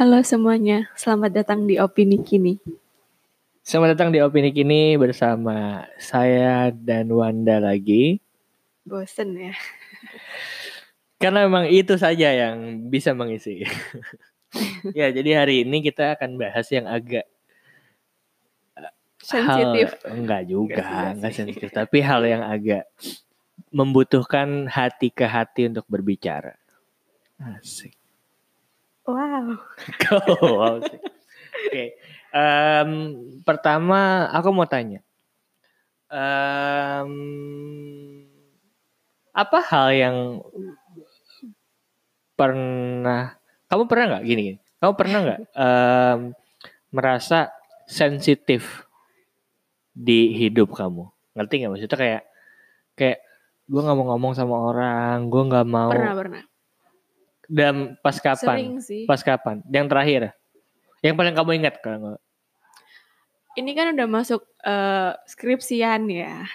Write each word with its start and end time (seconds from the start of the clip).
Halo 0.00 0.16
semuanya, 0.24 0.88
selamat 0.96 1.28
datang 1.28 1.68
di 1.68 1.76
Opini 1.76 2.24
Kini. 2.24 2.56
Selamat 3.60 3.92
datang 3.92 4.08
di 4.08 4.24
Opini 4.24 4.48
Kini 4.48 4.96
bersama 4.96 5.84
saya 6.00 6.72
dan 6.72 7.12
Wanda 7.12 7.60
lagi. 7.60 8.16
Bosen 8.80 9.36
ya. 9.36 9.52
Karena 11.20 11.44
memang 11.44 11.68
itu 11.68 12.00
saja 12.00 12.32
yang 12.32 12.88
bisa 12.88 13.12
mengisi. 13.12 13.60
ya, 14.96 15.12
jadi 15.12 15.44
hari 15.44 15.68
ini 15.68 15.84
kita 15.84 16.16
akan 16.16 16.40
bahas 16.40 16.64
yang 16.72 16.88
agak 16.88 17.28
Sensitif. 19.20 20.00
Hal, 20.00 20.16
enggak 20.16 20.42
juga, 20.48 21.12
Enggak 21.12 21.36
sensitif, 21.36 21.68
tapi 21.76 22.00
hal 22.00 22.24
yang 22.24 22.40
agak 22.40 22.88
membutuhkan 23.68 24.64
hati 24.64 25.12
ke 25.12 25.28
hati 25.28 25.68
untuk 25.68 25.84
berbicara. 25.92 26.56
Asik. 27.36 27.99
Wow. 30.10 30.58
wow 30.58 30.74
sih. 30.82 31.00
Oke. 31.66 31.84
Em, 32.30 32.90
pertama 33.42 34.30
aku 34.30 34.48
mau 34.50 34.66
tanya. 34.66 35.02
Em, 36.10 37.12
apa 39.30 39.58
hal 39.62 39.88
yang 39.94 40.16
pernah 42.34 43.38
kamu 43.70 43.82
pernah 43.86 44.04
nggak 44.16 44.24
gini, 44.26 44.40
gini? 44.50 44.58
Kamu 44.82 44.92
pernah 44.98 45.18
nggak 45.22 45.40
em, 45.54 46.18
merasa 46.90 47.54
sensitif 47.86 48.86
di 49.94 50.34
hidup 50.34 50.74
kamu? 50.74 51.06
Ngerti 51.38 51.54
nggak 51.62 51.70
maksudnya 51.70 51.98
kayak 51.98 52.22
kayak 52.98 53.18
gue 53.70 53.80
nggak 53.80 53.96
mau 53.96 54.06
ngomong 54.14 54.32
sama 54.34 54.56
orang, 54.74 55.30
gue 55.30 55.42
nggak 55.46 55.68
mau. 55.70 55.94
Pernah, 55.94 56.14
pernah. 56.18 56.42
Dan 57.50 57.98
pas 57.98 58.14
kapan? 58.22 58.38
Sering 58.38 58.74
sih. 58.78 59.02
Pas 59.10 59.18
kapan? 59.18 59.58
Yang 59.66 59.86
terakhir? 59.90 60.22
Yang 61.02 61.14
paling 61.18 61.34
kamu 61.34 61.50
ingat 61.58 61.74
kalau 61.82 61.98
nggak? 61.98 62.20
Ini 63.58 63.70
kan 63.74 63.86
udah 63.98 64.06
masuk 64.06 64.46
eh, 64.62 65.12
skripsian 65.26 66.06
ya. 66.06 66.46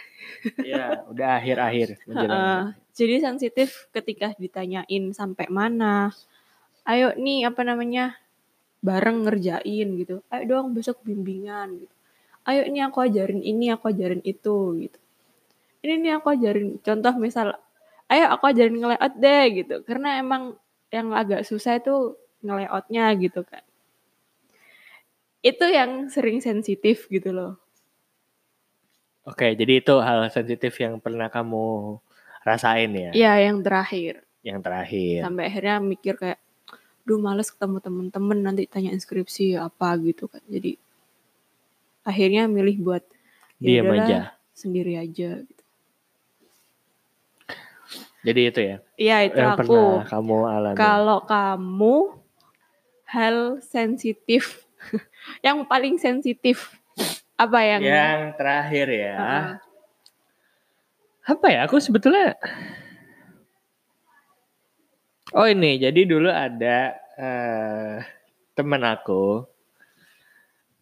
Iya, 0.64 1.04
udah 1.12 1.30
akhir-akhir. 1.44 2.00
Heeh. 2.16 2.62
jadi 2.96 3.16
sensitif 3.20 3.92
ketika 3.92 4.32
ditanyain 4.40 5.12
sampai 5.12 5.52
mana. 5.52 6.16
Ayo 6.88 7.12
nih 7.20 7.52
apa 7.52 7.68
namanya 7.68 8.16
bareng 8.80 9.28
ngerjain 9.28 9.88
gitu. 10.00 10.24
Ayo 10.32 10.44
dong 10.48 10.72
besok 10.72 11.04
bimbingan 11.04 11.76
gitu. 11.84 11.96
Ayo 12.48 12.64
nih 12.72 12.88
aku 12.88 13.04
ajarin 13.04 13.44
ini, 13.44 13.74
aku 13.74 13.92
ajarin 13.92 14.24
itu 14.24 14.88
gitu. 14.88 15.00
Ini 15.84 16.00
nih 16.00 16.14
aku 16.24 16.32
ajarin 16.32 16.80
contoh 16.80 17.14
misal 17.20 17.59
ayo 18.08 18.26
aku 18.32 18.48
ajarin 18.48 18.80
nge-layout 18.80 19.14
deh 19.20 19.44
gitu. 19.59 19.76
Karena 19.84 20.22
emang 20.24 20.56
yang 20.96 21.12
agak 21.12 21.44
susah 21.44 21.76
itu 21.76 22.16
nge-layoutnya 22.40 23.12
gitu 23.20 23.44
kan. 23.44 23.64
Itu 25.44 25.68
yang 25.68 26.08
sering 26.08 26.40
sensitif 26.40 27.12
gitu 27.12 27.36
loh. 27.36 27.60
Oke, 29.28 29.58
jadi 29.58 29.82
itu 29.84 29.96
hal 30.00 30.30
sensitif 30.32 30.72
yang 30.80 31.02
pernah 31.04 31.28
kamu 31.28 31.98
rasain 32.46 32.94
ya? 32.94 33.12
Iya 33.12 33.34
yang 33.52 33.60
terakhir. 33.66 34.24
Yang 34.46 34.60
terakhir. 34.62 35.18
sampai 35.26 35.44
akhirnya 35.50 35.76
mikir 35.82 36.14
kayak 36.22 36.40
duh 37.06 37.18
males 37.18 37.50
ketemu 37.50 37.78
temen-temen 37.82 38.40
nanti 38.46 38.70
tanya 38.70 38.94
inskripsi 38.94 39.58
apa 39.58 39.94
gitu 40.02 40.26
kan 40.26 40.42
jadi 40.46 40.78
akhirnya 42.06 42.46
milih 42.46 42.82
buat 42.82 43.04
ya 43.62 43.82
Diam 43.82 43.90
aja. 43.94 44.38
sendiri 44.54 44.98
aja 44.98 45.42
gitu. 45.42 45.55
Jadi 48.26 48.42
itu 48.50 48.62
ya 48.66 48.78
Iya 48.98 49.18
itu 49.30 49.38
yang 49.38 49.54
aku 49.54 49.70
pernah 49.70 50.06
kamu 50.09 50.36
alami. 50.50 50.78
kalau 50.78 51.19
kamu 51.30 51.96
hal 53.06 53.62
sensitif 53.62 54.66
yang 55.46 55.62
paling 55.69 56.02
sensitif 56.02 56.74
apa 57.38 57.59
yang 57.62 57.81
Yang 57.86 58.19
terakhir 58.40 58.88
ya. 58.90 59.16
Heeh. 59.16 59.46
Apa 61.25 61.47
ya? 61.50 61.59
Aku 61.69 61.78
sebetulnya 61.81 62.38
Oh 65.34 65.50
ini, 65.50 65.81
jadi 65.81 66.06
dulu 66.06 66.30
ada 66.30 66.96
eh 67.18 67.97
teman 68.53 68.86
aku. 68.86 69.42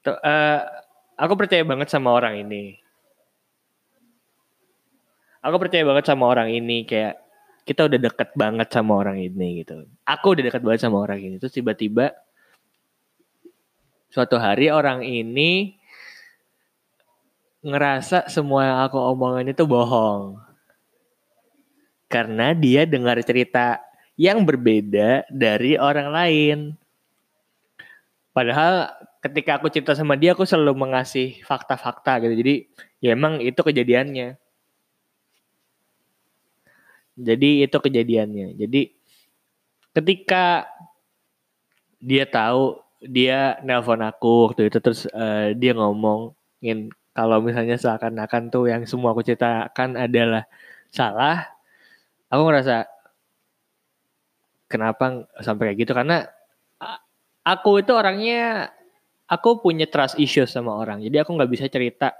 Tuh, 0.03 0.19
eh, 0.19 0.59
aku 1.15 1.33
percaya 1.39 1.63
banget 1.63 1.87
sama 1.87 2.11
orang 2.11 2.43
ini. 2.43 2.75
Aku 5.39 5.55
percaya 5.57 5.83
banget 5.87 6.05
sama 6.11 6.27
orang 6.27 6.51
ini 6.51 6.83
kayak 6.83 7.22
kita 7.63 7.87
udah 7.87 7.99
deket 7.99 8.29
banget 8.35 8.67
sama 8.71 8.99
orang 8.99 9.19
ini 9.23 9.63
gitu. 9.63 9.87
Aku 10.03 10.35
udah 10.35 10.43
deket 10.43 10.61
banget 10.63 10.83
sama 10.83 10.99
orang 10.99 11.19
ini. 11.23 11.35
Terus 11.39 11.55
tiba-tiba 11.55 12.11
suatu 14.11 14.35
hari 14.37 14.67
orang 14.69 15.01
ini 15.01 15.79
ngerasa 17.63 18.27
semua 18.27 18.67
yang 18.67 18.79
aku 18.83 18.99
omongin 18.99 19.55
itu 19.55 19.63
bohong. 19.63 20.37
Karena 22.11 22.51
dia 22.53 22.83
dengar 22.83 23.17
cerita 23.23 23.79
yang 24.19 24.43
berbeda 24.43 25.25
dari 25.31 25.79
orang 25.79 26.07
lain. 26.11 26.57
Padahal 28.35 28.91
ketika 29.23 29.57
aku 29.57 29.71
cerita 29.71 29.95
sama 29.95 30.19
dia 30.19 30.35
aku 30.35 30.43
selalu 30.43 30.75
mengasih 30.83 31.39
fakta-fakta 31.47 32.19
gitu. 32.27 32.35
Jadi 32.35 32.55
ya 32.99 33.15
emang 33.15 33.39
itu 33.39 33.57
kejadiannya. 33.63 34.42
Jadi 37.13 37.65
itu 37.65 37.77
kejadiannya. 37.77 38.57
Jadi 38.57 38.81
ketika 39.93 40.65
dia 42.01 42.25
tahu 42.25 42.81
dia 43.03 43.61
nelpon 43.61 44.01
aku 44.01 44.51
waktu 44.51 44.67
itu 44.71 44.79
terus 44.79 45.05
eh, 45.11 45.53
dia 45.55 45.75
ngomongin 45.77 46.89
kalau 47.13 47.39
misalnya 47.45 47.77
seakan-akan 47.77 48.49
tuh 48.49 48.65
yang 48.65 48.89
semua 48.89 49.13
aku 49.13 49.21
ceritakan 49.21 49.93
adalah 49.93 50.49
salah, 50.89 51.53
aku 52.33 52.41
ngerasa 52.49 52.89
kenapa 54.65 55.29
sampai 55.45 55.71
kayak 55.71 55.79
gitu? 55.85 55.93
Karena 55.93 56.25
aku 57.45 57.85
itu 57.85 57.93
orangnya 57.93 58.73
aku 59.29 59.61
punya 59.61 59.85
trust 59.85 60.17
issues 60.17 60.49
sama 60.49 60.73
orang. 60.73 61.05
Jadi 61.05 61.21
aku 61.21 61.37
nggak 61.37 61.51
bisa 61.53 61.65
cerita 61.69 62.17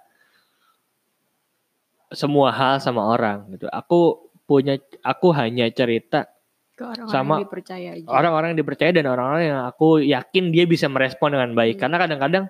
semua 2.13 2.53
hal 2.53 2.77
sama 2.77 3.09
orang 3.09 3.49
gitu. 3.57 3.65
Aku 3.73 4.22
punya 4.43 4.75
aku 5.01 5.31
hanya 5.31 5.67
cerita 5.69 6.27
ke 6.73 6.83
Sama 7.05 7.37
yang 7.37 7.45
dipercaya 7.45 7.89
aja 7.95 8.07
orang-orang 8.09 8.47
yang 8.53 8.59
dipercaya 8.59 8.91
dan 8.91 9.05
orang-orang 9.05 9.43
yang 9.45 9.61
aku 9.63 10.01
yakin 10.01 10.49
dia 10.49 10.65
bisa 10.65 10.89
merespon 10.89 11.31
dengan 11.31 11.53
baik 11.53 11.77
Hmm. 11.77 11.81
karena 11.85 11.97
kadang-kadang 12.01 12.45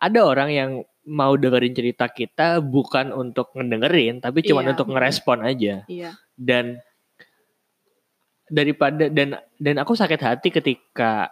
ada 0.00 0.20
orang 0.24 0.50
yang 0.50 0.70
mau 1.06 1.32
dengerin 1.34 1.72
cerita 1.72 2.08
kita 2.08 2.60
bukan 2.60 3.12
untuk 3.12 3.54
ngedengerin 3.54 4.20
tapi 4.20 4.42
cuma 4.42 4.60
Iya. 4.60 4.76
untuk 4.76 4.86
ngerespon 4.90 5.38
aja 5.40 5.74
iya 5.86 6.10
dan 6.34 6.80
daripada 8.50 9.06
dan 9.06 9.38
dan 9.56 9.74
aku 9.78 9.94
sakit 9.94 10.18
hati 10.18 10.48
ketika 10.50 11.30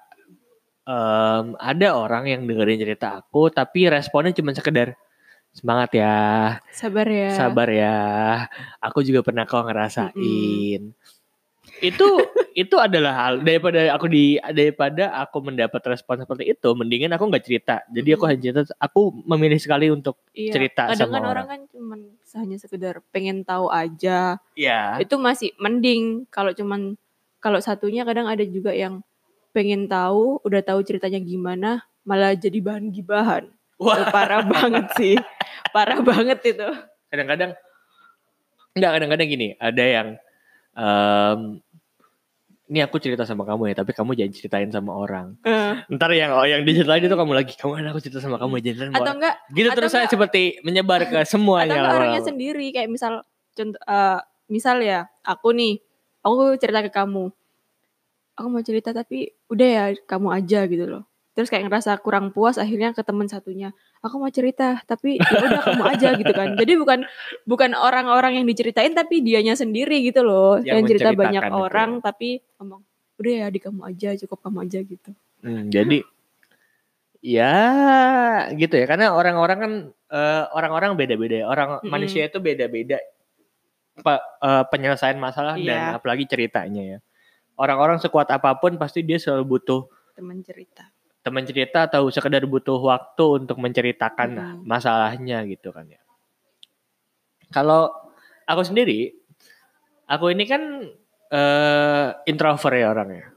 em, 0.86 1.58
ada 1.58 1.88
orang 1.98 2.30
yang 2.30 2.40
dengerin 2.46 2.78
cerita 2.78 3.18
aku 3.18 3.50
tapi 3.50 3.90
responnya 3.90 4.30
cuma 4.32 4.54
sekedar 4.54 4.94
semangat 5.58 5.90
ya. 5.98 6.16
Sabar 6.70 7.06
ya. 7.10 7.30
Sabar 7.34 7.68
ya. 7.68 7.98
Aku 8.78 9.02
juga 9.02 9.26
pernah 9.26 9.42
kok 9.42 9.66
ngerasain. 9.66 10.94
Itu 11.78 12.08
itu 12.58 12.74
adalah 12.74 13.14
hal 13.14 13.34
daripada 13.46 13.92
aku 13.94 14.10
di 14.10 14.34
daripada 14.50 15.14
aku 15.22 15.38
mendapat 15.46 15.78
respon 15.94 16.18
seperti 16.22 16.50
itu 16.50 16.68
mendingan 16.74 17.14
aku 17.14 17.30
nggak 17.30 17.44
cerita. 17.44 17.86
Jadi 17.90 18.18
aku 18.18 18.24
Mm. 18.26 18.30
hanya 18.34 18.40
cerita 18.42 18.62
aku 18.82 19.00
memilih 19.26 19.58
sekali 19.62 19.86
untuk 19.86 20.18
Iya. 20.34 20.58
cerita 20.58 20.90
kadang 20.90 21.06
sama 21.06 21.14
kan 21.14 21.22
orang. 21.22 21.30
orang. 21.30 21.46
kan 21.46 21.60
cuman 21.70 22.00
hanya 22.34 22.56
sekedar 22.58 22.94
pengen 23.14 23.46
tahu 23.46 23.70
aja. 23.70 24.42
Ya 24.58 24.98
itu 24.98 25.14
masih 25.20 25.54
mending 25.58 26.26
kalau 26.34 26.50
cuman 26.50 26.98
kalau 27.38 27.62
satunya 27.62 28.02
kadang 28.02 28.26
ada 28.26 28.42
juga 28.42 28.74
yang 28.74 29.06
pengen 29.54 29.86
tahu 29.86 30.42
udah 30.42 30.62
tahu 30.66 30.82
ceritanya 30.82 31.22
gimana 31.22 31.70
malah 32.02 32.34
jadi 32.34 32.58
bahan 32.58 32.90
gibahan 32.90 33.50
Wah. 33.78 34.10
Parah 34.10 34.42
banget 34.42 34.86
sih 34.98 35.14
parah 35.70 36.00
banget 36.02 36.38
itu 36.54 36.68
kadang-kadang 37.12 37.54
enggak 38.76 38.90
kadang-kadang 38.98 39.28
gini 39.28 39.48
ada 39.58 39.84
yang 39.84 40.08
em, 40.76 41.40
ini 42.68 42.84
aku 42.84 43.00
cerita 43.00 43.24
sama 43.24 43.48
kamu 43.48 43.72
ya 43.72 43.74
tapi 43.80 43.96
kamu 43.96 44.12
jangan 44.12 44.32
ceritain 44.36 44.68
sama 44.68 44.92
orang 44.92 45.40
Eh, 45.42 45.72
ntar 45.96 46.12
yang 46.12 46.36
oh 46.36 46.44
yang 46.44 46.62
diceritain 46.68 47.00
itu 47.00 47.16
kamu 47.16 47.32
lagi 47.32 47.56
kamu 47.56 47.80
aku 47.88 48.00
cerita 48.04 48.20
sama 48.20 48.36
kamu 48.36 48.60
jangan 48.60 48.92
atau 48.92 49.00
orang." 49.00 49.16
enggak 49.16 49.34
gitu 49.56 49.68
atau 49.72 49.76
terus 49.80 49.92
saya 49.96 50.06
seperti 50.06 50.60
menyebar 50.60 51.08
ke 51.08 51.16
atau 51.24 51.32
semuanya 51.32 51.80
enggak 51.80 51.96
orangnya 51.96 52.20
lama-lama. 52.20 52.28
sendiri 52.28 52.66
kayak 52.76 52.90
misal 52.92 53.12
contoh 53.56 53.80
eh, 53.80 54.20
misal 54.52 54.76
ya 54.84 55.08
aku 55.24 55.48
nih 55.56 55.80
aku 56.20 56.60
cerita 56.60 56.80
ke 56.84 56.92
kamu 56.92 57.24
aku 58.36 58.46
mau 58.52 58.62
cerita 58.62 58.92
tapi 58.92 59.32
udah 59.48 59.68
ya 59.68 59.84
kamu 60.04 60.28
aja 60.30 60.60
gitu 60.68 60.84
loh 60.84 61.07
terus 61.38 61.54
kayak 61.54 61.70
ngerasa 61.70 62.02
kurang 62.02 62.34
puas 62.34 62.58
akhirnya 62.58 62.90
ke 62.90 63.06
teman 63.06 63.30
satunya. 63.30 63.70
Aku 64.02 64.18
mau 64.18 64.26
cerita 64.26 64.82
tapi 64.82 65.22
ya 65.22 65.30
udah 65.38 65.62
kamu 65.62 65.84
aja 65.86 66.08
gitu 66.18 66.32
kan. 66.34 66.58
Jadi 66.58 66.74
bukan 66.74 67.06
bukan 67.46 67.78
orang-orang 67.78 68.42
yang 68.42 68.46
diceritain 68.50 68.90
tapi 68.90 69.22
dianya 69.22 69.54
sendiri 69.54 70.02
gitu 70.02 70.26
loh. 70.26 70.58
Yang 70.58 70.66
yang, 70.66 70.86
cerita 70.90 71.08
banyak 71.14 71.44
orang 71.46 72.02
tapi 72.02 72.42
ngomong 72.58 72.82
udah 73.22 73.34
ya 73.38 73.46
di 73.54 73.62
kamu 73.62 73.86
aja 73.86 74.18
cukup 74.26 74.50
kamu 74.50 74.66
aja 74.66 74.78
gitu. 74.82 75.10
Hmm, 75.46 75.70
jadi 75.70 76.02
ya 77.22 77.54
gitu 78.58 78.74
ya 78.74 78.86
karena 78.90 79.14
orang-orang 79.14 79.58
kan 79.62 79.72
eh, 80.10 80.42
orang-orang 80.58 80.98
beda-beda 80.98 81.42
ya. 81.42 81.46
orang 81.46 81.78
Mm-mm. 81.78 81.86
manusia 81.86 82.26
itu 82.26 82.42
beda-beda 82.42 82.98
pe- 83.94 84.26
eh, 84.42 84.64
penyelesaian 84.74 85.22
masalah 85.22 85.54
dan 85.54 85.94
Iya. 85.94 86.02
apalagi 86.02 86.26
ceritanya 86.26 86.82
ya. 86.82 86.98
Orang-orang 87.54 88.02
sekuat 88.02 88.26
apa 88.34 88.58
pun 88.58 88.74
pasti 88.74 89.06
dia 89.06 89.22
selalu 89.22 89.54
butuh 89.54 89.86
teman 90.18 90.42
cerita 90.42 90.82
teman 91.28 91.44
cerita 91.44 91.84
atau 91.84 92.08
sekedar 92.08 92.48
butuh 92.48 92.80
waktu 92.80 93.44
untuk 93.44 93.60
menceritakan 93.60 94.30
Mm-mm. 94.32 94.64
masalahnya 94.64 95.44
gitu 95.44 95.68
kan 95.76 95.84
ya 95.84 96.00
kalau 97.52 97.92
aku 98.48 98.64
sendiri 98.64 99.12
aku 100.08 100.32
ini 100.32 100.48
kan 100.48 100.62
eh 101.28 102.08
introvert 102.24 102.80
ya 102.80 102.88
orangnya 102.88 103.28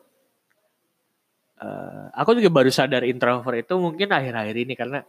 Eh, 1.61 2.05
aku 2.17 2.33
juga 2.41 2.49
baru 2.49 2.73
sadar 2.73 3.05
introvert 3.05 3.61
itu 3.61 3.77
mungkin 3.77 4.09
akhir-akhir 4.09 4.55
ini 4.65 4.73
karena 4.73 5.05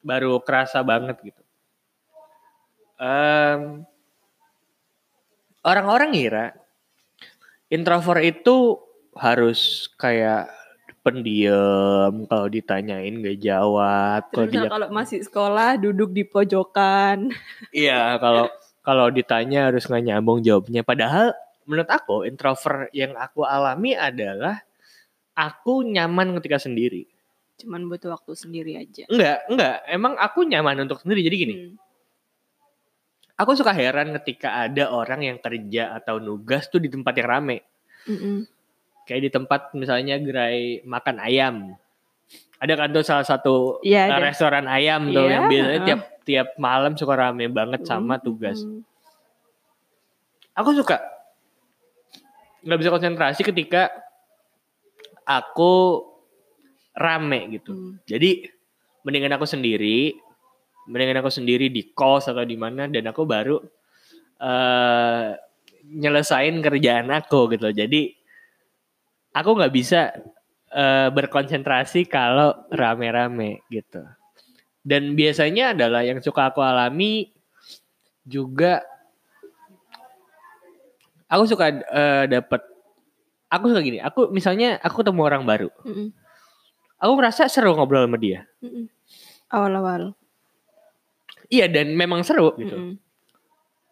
baru 0.00 0.40
kerasa 0.40 0.80
banget 0.80 1.20
gitu. 1.20 1.42
Em, 2.96 3.84
Orang-orang 5.60 6.16
ngira 6.16 6.56
introvert 7.68 8.24
itu 8.24 8.80
harus 9.12 9.92
kayak 10.00 10.48
pendiam 11.08 12.12
kalau 12.28 12.46
ditanyain 12.52 13.24
gak 13.24 13.40
jawab 13.40 14.28
kalau 14.28 14.46
dia 14.52 14.68
kalau 14.68 14.88
masih 14.92 15.24
sekolah 15.24 15.80
duduk 15.80 16.12
di 16.12 16.28
pojokan. 16.28 17.32
Iya 17.72 18.20
kalau 18.20 18.52
kalau 18.84 19.08
ditanya 19.08 19.72
harus 19.72 19.88
nggak 19.88 20.04
nyambung 20.04 20.44
jawabnya. 20.44 20.84
Padahal 20.84 21.32
menurut 21.64 21.88
aku 21.88 22.28
introvert 22.28 22.92
yang 22.92 23.16
aku 23.16 23.48
alami 23.48 23.96
adalah 23.96 24.60
aku 25.32 25.84
nyaman 25.84 26.36
ketika 26.40 26.60
sendiri. 26.60 27.08
Cuman 27.56 27.88
butuh 27.88 28.12
waktu 28.12 28.36
sendiri 28.36 28.76
aja. 28.76 29.08
Enggak 29.08 29.48
enggak 29.48 29.76
emang 29.88 30.14
aku 30.20 30.44
nyaman 30.44 30.84
untuk 30.84 31.00
sendiri. 31.00 31.24
Jadi 31.24 31.36
gini 31.36 31.54
Hmm. 31.56 31.74
aku 33.38 33.56
suka 33.56 33.72
heran 33.72 34.12
ketika 34.20 34.68
ada 34.68 34.92
orang 34.92 35.24
yang 35.24 35.38
kerja 35.40 35.96
atau 35.96 36.20
nugas 36.20 36.68
tuh 36.68 36.82
di 36.82 36.92
tempat 36.92 37.16
yang 37.16 37.28
rame. 37.28 37.64
Mm-mm. 38.08 38.57
Kayak 39.08 39.22
di 39.24 39.30
tempat 39.32 39.72
misalnya 39.72 40.20
gerai 40.20 40.84
makan 40.84 41.16
ayam 41.18 41.56
ada 42.58 42.72
kan 42.74 42.90
tuh 42.90 43.00
salah 43.00 43.24
satu 43.24 43.80
eh, 43.80 43.96
ada. 43.96 44.20
restoran 44.20 44.66
ayam 44.66 45.08
tuh 45.08 45.24
Iya, 45.24 45.32
yang 45.32 45.44
biasanya 45.48 45.80
tiap 45.82 46.00
tiap 46.22 46.48
malam 46.56 46.92
suka 46.92 47.16
rame 47.16 47.48
banget 47.48 47.82
sama 47.82 48.20
tugas 48.20 48.60
Mm. 48.60 48.84
aku 50.52 50.76
suka 50.76 51.00
nggak 52.60 52.78
bisa 52.78 52.90
konsentrasi 52.90 53.40
ketika 53.42 53.88
aku 55.24 56.04
rame 56.92 57.48
gitu 57.54 57.72
Hmm. 57.72 57.94
jadi 58.04 58.50
mendingan 59.00 59.32
aku 59.32 59.46
sendiri 59.46 60.18
mendingan 60.84 61.22
aku 61.22 61.30
sendiri 61.30 61.70
di 61.70 61.86
kos 61.88 62.26
atau 62.26 62.42
di 62.42 62.58
mana 62.58 62.84
dan 62.84 63.06
aku 63.06 63.22
baru 63.22 63.62
eh 64.36 65.28
nyelesain 65.88 66.58
kerjaan 66.58 67.08
aku 67.08 67.48
gitu 67.54 67.70
jadi 67.70 68.17
aku 69.38 69.54
nggak 69.54 69.70
bisa 69.70 70.10
eh, 70.74 71.08
berkonsentrasi 71.14 72.10
kalau 72.10 72.58
rame-rame 72.74 73.62
gitu 73.70 74.02
dan 74.82 75.14
biasanya 75.14 75.78
adalah 75.78 76.02
yang 76.02 76.18
suka 76.18 76.50
aku 76.50 76.58
alami 76.58 77.30
juga 78.26 78.82
aku 81.30 81.44
suka 81.46 81.70
eh, 81.70 82.24
dapat 82.26 82.60
aku 83.48 83.64
suka 83.70 83.80
gini 83.80 84.02
aku 84.02 84.28
misalnya 84.34 84.76
aku 84.82 85.00
ketemu 85.06 85.22
orang 85.22 85.42
baru 85.46 85.70
Mm-mm. 85.86 86.10
aku 86.98 87.12
merasa 87.14 87.46
seru 87.46 87.72
ngobrol 87.78 88.04
sama 88.08 88.18
dia 88.18 88.44
Mm-mm. 88.60 88.90
awal-awal 89.52 90.12
iya 91.48 91.70
dan 91.70 91.94
memang 91.94 92.24
seru 92.26 92.52
gitu 92.58 92.74
Mm-mm. 92.76 92.94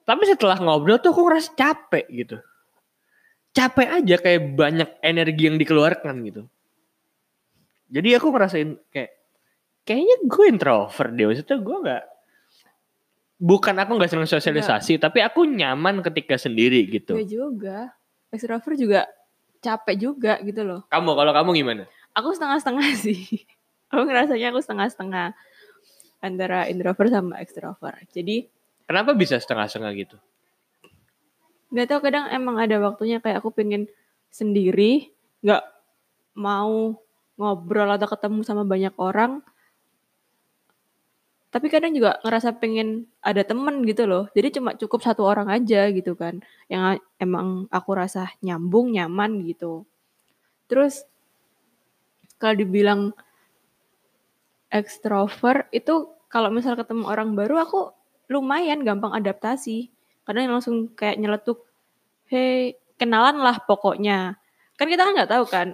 tapi 0.05 0.23
setelah 0.29 0.59
ngobrol 0.59 0.99
tuh 0.99 1.13
aku 1.15 1.23
ngerasa 1.29 1.55
capek 1.57 2.05
gitu 2.11 2.37
capek 3.57 3.89
aja 3.89 4.17
kayak 4.21 4.53
banyak 4.53 4.89
energi 5.01 5.43
yang 5.49 5.57
dikeluarkan 5.57 6.15
gitu. 6.29 6.43
Jadi 7.89 8.09
aku 8.13 8.29
ngerasain 8.29 8.77
kayak 8.93 9.11
kayaknya 9.89 10.17
gue 10.29 10.45
introvert 10.45 11.13
deh. 11.17 11.25
Maksudnya 11.25 11.57
gue 11.57 11.77
nggak 11.89 12.05
bukan 13.37 13.75
aku 13.81 13.91
nggak 13.97 14.11
senang 14.13 14.29
sosialisasi 14.29 14.97
tapi 15.01 15.25
aku 15.25 15.49
nyaman 15.49 16.05
ketika 16.05 16.37
sendiri 16.37 16.85
gitu. 16.85 17.17
Gue 17.17 17.25
juga. 17.25 17.97
Extrovert 18.29 18.77
juga 18.77 19.01
capek 19.65 19.97
juga 19.97 20.37
gitu 20.45 20.61
loh. 20.61 20.85
Kamu 20.93 21.17
kalau 21.17 21.33
kamu 21.33 21.51
gimana? 21.57 21.83
Aku 22.13 22.37
setengah-setengah 22.37 22.89
sih. 23.09 23.49
Aku 23.89 24.05
ngerasanya 24.05 24.53
aku 24.53 24.61
setengah-setengah 24.61 25.33
antara 26.21 26.69
introvert 26.69 27.09
sama 27.09 27.41
extrovert. 27.41 28.05
Jadi 28.13 28.51
kenapa 28.85 29.17
bisa 29.17 29.41
setengah-setengah 29.41 29.93
gitu 29.97 30.19
nggak 31.71 31.87
tahu 31.91 32.01
kadang 32.07 32.31
emang 32.31 32.57
ada 32.63 32.79
waktunya 32.79 33.19
kayak 33.19 33.43
aku 33.43 33.51
pengen 33.51 33.91
sendiri 34.31 35.11
nggak 35.43 35.63
mau 36.37 37.01
ngobrol 37.37 37.89
atau 37.93 38.09
ketemu 38.09 38.41
sama 38.45 38.65
banyak 38.65 38.95
orang. 38.97 39.45
Tapi 41.53 41.73
kadang 41.73 41.97
juga 41.97 42.21
ngerasa 42.21 42.61
pengen 42.61 43.09
ada 43.25 43.41
temen 43.41 43.81
gitu 43.89 44.05
loh. 44.05 44.29
Jadi 44.37 44.61
cuma 44.61 44.77
cukup 44.77 45.01
satu 45.01 45.25
orang 45.25 45.49
aja 45.49 45.89
gitu 45.89 46.13
kan. 46.13 46.45
Yang 46.69 47.01
emang 47.17 47.65
aku 47.73 47.97
rasa 47.97 48.29
nyambung 48.45 48.93
nyaman 48.93 49.41
gitu. 49.49 49.89
Terus 50.69 51.09
kalau 52.37 52.61
dibilang 52.61 53.17
extrovert 54.69 55.73
itu 55.73 56.13
kalau 56.29 56.53
misal 56.53 56.77
ketemu 56.77 57.09
orang 57.09 57.33
baru 57.33 57.65
aku 57.65 57.81
lumayan 58.29 58.83
gampang 58.85 59.15
adaptasi 59.17 59.89
kadang 60.27 60.51
langsung 60.53 60.77
kayak 60.99 61.17
nyeletuk 61.21 61.59
hey 62.31 62.77
kenalan 63.01 63.39
lah 63.43 63.59
pokoknya. 63.65 64.39
Kan 64.79 64.87
kita 64.93 65.03
kan 65.07 65.13
nggak 65.17 65.33
tahu 65.33 65.45
kan 65.49 65.69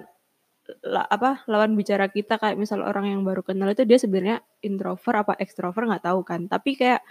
la- 0.87 1.09
apa 1.11 1.43
lawan 1.51 1.75
bicara 1.79 2.07
kita 2.13 2.39
kayak 2.43 2.57
misal 2.61 2.81
orang 2.87 3.07
yang 3.13 3.23
baru 3.27 3.43
kenal 3.45 3.69
itu 3.75 3.85
dia 3.89 3.99
sebenarnya 4.01 4.39
introvert 4.65 5.17
apa 5.27 5.33
extrovert 5.43 5.87
nggak 5.91 6.05
tahu 6.09 6.21
kan. 6.27 6.47
Tapi 6.51 6.71
kayak 6.79 7.03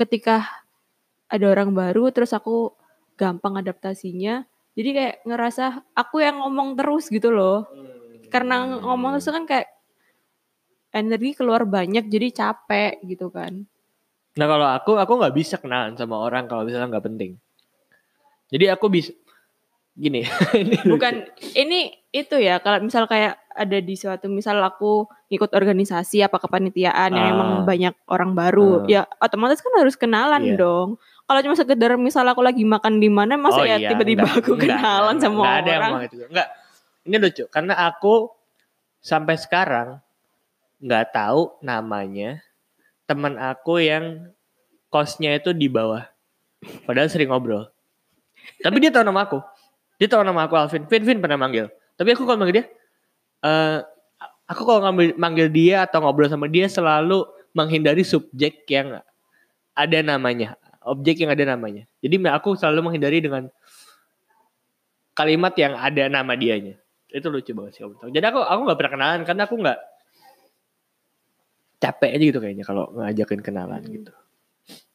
ketika 0.00 0.46
ada 1.28 1.46
orang 1.52 1.70
baru 1.76 2.08
terus 2.14 2.32
aku 2.36 2.72
gampang 3.18 3.58
adaptasinya 3.60 4.46
jadi 4.78 4.90
kayak 4.96 5.16
ngerasa 5.28 5.64
aku 5.98 6.22
yang 6.22 6.40
ngomong 6.42 6.78
terus 6.78 7.10
gitu 7.12 7.30
loh. 7.34 7.68
Karena 8.32 8.66
ngomong 8.82 9.18
terus 9.18 9.28
kan 9.32 9.44
kayak 9.48 9.68
energi 11.00 11.30
keluar 11.38 11.62
banyak 11.76 12.04
jadi 12.14 12.28
capek 12.40 12.92
gitu 13.10 13.26
kan 13.36 13.52
Nah 14.38 14.46
kalau 14.46 14.66
aku, 14.70 14.90
aku 14.94 15.12
nggak 15.18 15.34
bisa 15.34 15.58
kenalan 15.58 15.98
sama 15.98 16.14
orang 16.22 16.46
kalau 16.46 16.62
misalnya 16.62 16.94
nggak 16.94 17.06
penting. 17.10 17.34
Jadi 18.48 18.64
aku 18.70 18.86
bisa 18.88 19.10
gini. 19.98 20.22
ini 20.62 20.78
bukan 20.86 21.26
ini 21.58 21.90
itu 22.14 22.38
ya 22.38 22.62
kalau 22.62 22.78
misal 22.80 23.10
kayak 23.10 23.34
ada 23.50 23.82
di 23.82 23.98
suatu 23.98 24.30
misal 24.30 24.62
aku 24.62 25.10
ngikut 25.28 25.50
organisasi 25.50 26.22
apa 26.22 26.38
kepanitiaan 26.38 27.10
yang 27.10 27.26
Ah. 27.26 27.34
emang 27.34 27.50
banyak 27.66 27.94
orang 28.06 28.30
baru 28.32 28.86
Ah. 28.86 28.86
ya 28.86 29.02
otomatis 29.18 29.58
kan 29.58 29.74
harus 29.74 29.98
kenalan 29.98 30.40
Iya. 30.40 30.54
dong 30.54 30.88
kalau 31.26 31.40
cuma 31.42 31.58
sekedar 31.58 31.98
misal 31.98 32.22
aku 32.24 32.40
lagi 32.40 32.62
makan 32.62 33.02
di 33.02 33.10
mana 33.10 33.34
masa 33.34 33.60
Oh 33.60 33.66
ya 33.66 33.76
iya, 33.76 33.90
tiba-tiba 33.90 34.22
enggak, 34.24 34.38
aku 34.40 34.50
enggak, 34.54 34.78
kenalan 34.78 35.14
enggak, 35.18 35.24
sama 35.26 35.36
enggak 35.42 35.50
ada 35.50 35.66
yang 35.68 35.80
orang 35.82 35.90
ngomong 35.90 36.06
itu. 36.06 36.16
Enggak. 36.30 36.48
Ini 37.04 37.16
lucu 37.18 37.44
karena 37.50 37.74
aku 37.84 38.14
sampai 39.02 39.34
sekarang 39.34 39.88
nggak 40.78 41.04
tahu 41.10 41.40
namanya 41.60 42.38
teman 43.08 43.40
aku 43.40 43.80
yang 43.80 44.28
kosnya 44.92 45.40
itu 45.40 45.56
di 45.56 45.66
bawah. 45.72 46.04
Padahal 46.84 47.08
sering 47.08 47.32
ngobrol. 47.32 47.72
Tapi 48.60 48.76
dia 48.84 48.92
tahu 48.92 49.08
nama 49.08 49.24
aku. 49.24 49.40
Dia 49.96 50.06
tahu 50.12 50.22
nama 50.22 50.44
aku 50.44 50.54
Alvin. 50.54 50.84
Vin, 50.86 51.02
Vin 51.02 51.18
pernah 51.18 51.40
manggil. 51.40 51.72
Tapi 51.96 52.14
aku 52.14 52.28
kalau 52.28 52.38
manggil 52.38 52.62
dia, 52.62 52.66
eh 53.42 53.80
aku 54.48 54.62
kalau 54.64 54.80
ngambil 54.86 55.16
manggil 55.20 55.48
dia 55.52 55.84
atau 55.84 56.04
ngobrol 56.04 56.30
sama 56.30 56.46
dia 56.46 56.70
selalu 56.70 57.26
menghindari 57.52 58.06
subjek 58.06 58.64
yang 58.70 59.00
ada 59.74 59.98
namanya, 60.02 60.54
objek 60.82 61.22
yang 61.22 61.30
ada 61.34 61.44
namanya. 61.44 61.84
Jadi 62.00 62.22
aku 62.30 62.54
selalu 62.54 62.90
menghindari 62.90 63.18
dengan 63.18 63.50
kalimat 65.18 65.52
yang 65.58 65.74
ada 65.74 66.06
nama 66.06 66.32
dianya. 66.38 66.78
Itu 67.10 67.32
lucu 67.32 67.56
banget 67.56 67.78
sih. 67.78 67.82
Jadi 67.84 68.24
aku 68.24 68.40
aku 68.44 68.60
nggak 68.68 68.78
pernah 68.78 68.92
kenalan 68.94 69.20
karena 69.26 69.42
aku 69.48 69.54
nggak 69.58 69.78
capek 71.78 72.10
aja 72.18 72.24
gitu 72.34 72.42
kayaknya 72.42 72.66
kalau 72.66 72.90
ngajakin 72.94 73.40
kenalan 73.42 73.82
hmm. 73.82 73.92
gitu. 73.94 74.12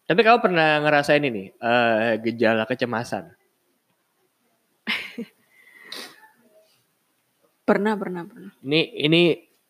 Tapi 0.04 0.20
kamu 0.20 0.44
pernah 0.44 0.84
ngerasain 0.84 1.24
ini 1.24 1.48
uh, 1.64 2.20
gejala 2.20 2.68
kecemasan? 2.68 3.32
pernah, 7.68 7.96
pernah, 7.96 8.28
pernah. 8.28 8.52
Ini 8.60 9.00
ini 9.00 9.22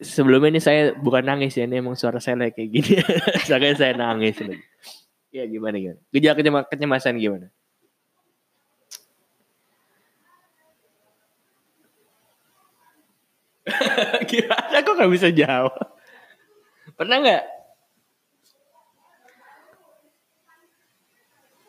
sebelumnya 0.01 0.57
ini 0.57 0.61
saya 0.61 0.97
bukan 0.97 1.21
nangis 1.21 1.53
ya, 1.53 1.69
ini 1.69 1.77
emang 1.77 1.93
suara 1.93 2.17
saya 2.17 2.49
kayak 2.49 2.69
gini. 2.69 2.97
Saya 3.77 3.93
nangis 3.93 4.41
lagi. 4.41 4.57
Ya 5.33 5.45
gimana 5.49 5.77
gimana? 5.77 6.01
Gejala 6.13 6.37
kecema 6.37 6.65
kecemasan 6.65 7.17
gimana? 7.21 7.53
gimana? 14.29 14.77
Aku 14.81 14.97
gak 14.97 15.09
bisa 15.13 15.29
jawab. 15.29 15.92
Pernah 16.93 17.17
nggak? 17.25 17.43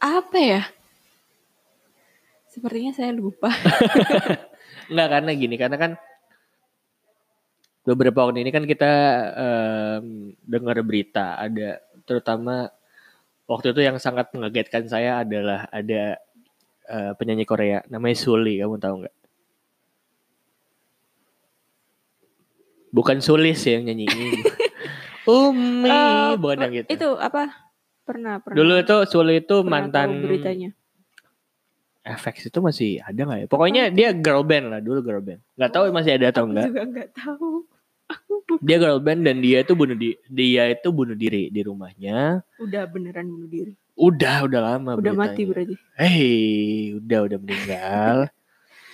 Apa 0.05 0.37
ya? 0.37 0.63
Sepertinya 2.53 2.93
saya 2.93 3.11
lupa. 3.11 3.49
Nggak 4.93 5.09
karena 5.11 5.31
gini, 5.33 5.57
karena 5.57 5.77
kan 5.81 5.93
beberapa 7.89 8.29
waktu 8.29 8.45
ini 8.45 8.53
kan 8.53 8.65
kita 8.69 8.93
em, 9.37 10.33
dengar 10.41 10.81
berita 10.81 11.37
ada 11.37 11.85
terutama 12.09 12.73
waktu 13.45 13.77
itu 13.77 13.81
yang 13.85 14.01
sangat 14.01 14.33
mengagetkan 14.33 14.89
saya 14.89 15.21
adalah 15.21 15.69
ada 15.69 16.17
eh, 16.89 17.13
penyanyi 17.17 17.45
Korea 17.49 17.81
namanya 17.89 18.17
Suli, 18.17 18.61
kamu 18.61 18.77
tahu 18.81 18.95
nggak? 19.05 19.17
Bukan 22.95 23.19
Sulis 23.19 23.59
ya 23.67 23.81
yang 23.81 23.89
nyanyi 23.89 24.07
ini. 24.07 24.29
Umi, 25.25 25.89
Eh, 25.89 26.31
bukan 26.37 26.57
yang 26.61 26.73
gitu. 26.75 26.89
Itu 26.91 27.09
apa? 27.17 27.49
Pernah, 28.05 28.37
pernah. 28.39 28.57
Dulu 28.57 28.73
itu 28.77 28.97
Suli 29.07 29.41
itu 29.41 29.57
pernah 29.59 29.71
mantan 29.83 30.21
beritanya. 30.21 30.71
FX 32.05 32.53
itu 32.53 32.59
masih 32.61 33.01
ada 33.01 33.17
nggak 33.17 33.39
ya? 33.41 33.47
Pokoknya 33.49 33.83
dia 33.89 34.13
girl 34.13 34.45
band 34.45 34.69
lah 34.69 34.81
dulu 34.81 35.01
girl 35.01 35.25
band. 35.25 35.41
Nggak 35.57 35.71
tahu 35.73 35.85
masih 35.89 36.13
ada 36.15 36.29
atau 36.29 36.45
Aku 36.45 36.51
enggak. 36.53 36.67
juga 36.69 36.83
nggak 36.85 37.11
tahu. 37.15 37.49
Dia 38.61 38.77
girl 38.77 39.01
band 39.01 39.25
dan 39.25 39.41
dia 39.41 39.65
itu 39.65 39.73
bunuh 39.73 39.97
di 39.97 40.13
dia 40.29 40.69
itu 40.69 40.93
bunuh 40.93 41.17
diri 41.17 41.49
di 41.49 41.65
rumahnya. 41.65 42.45
Udah 42.61 42.85
beneran 42.85 43.25
bunuh 43.25 43.49
diri. 43.49 43.73
Udah 43.97 44.45
udah 44.45 44.61
lama. 44.63 45.01
Udah 45.01 45.17
mati 45.17 45.49
beritanya. 45.49 45.73
berarti. 45.73 45.75
Hei, 45.97 46.37
udah 46.95 47.19
udah 47.25 47.39
meninggal. 47.41 48.17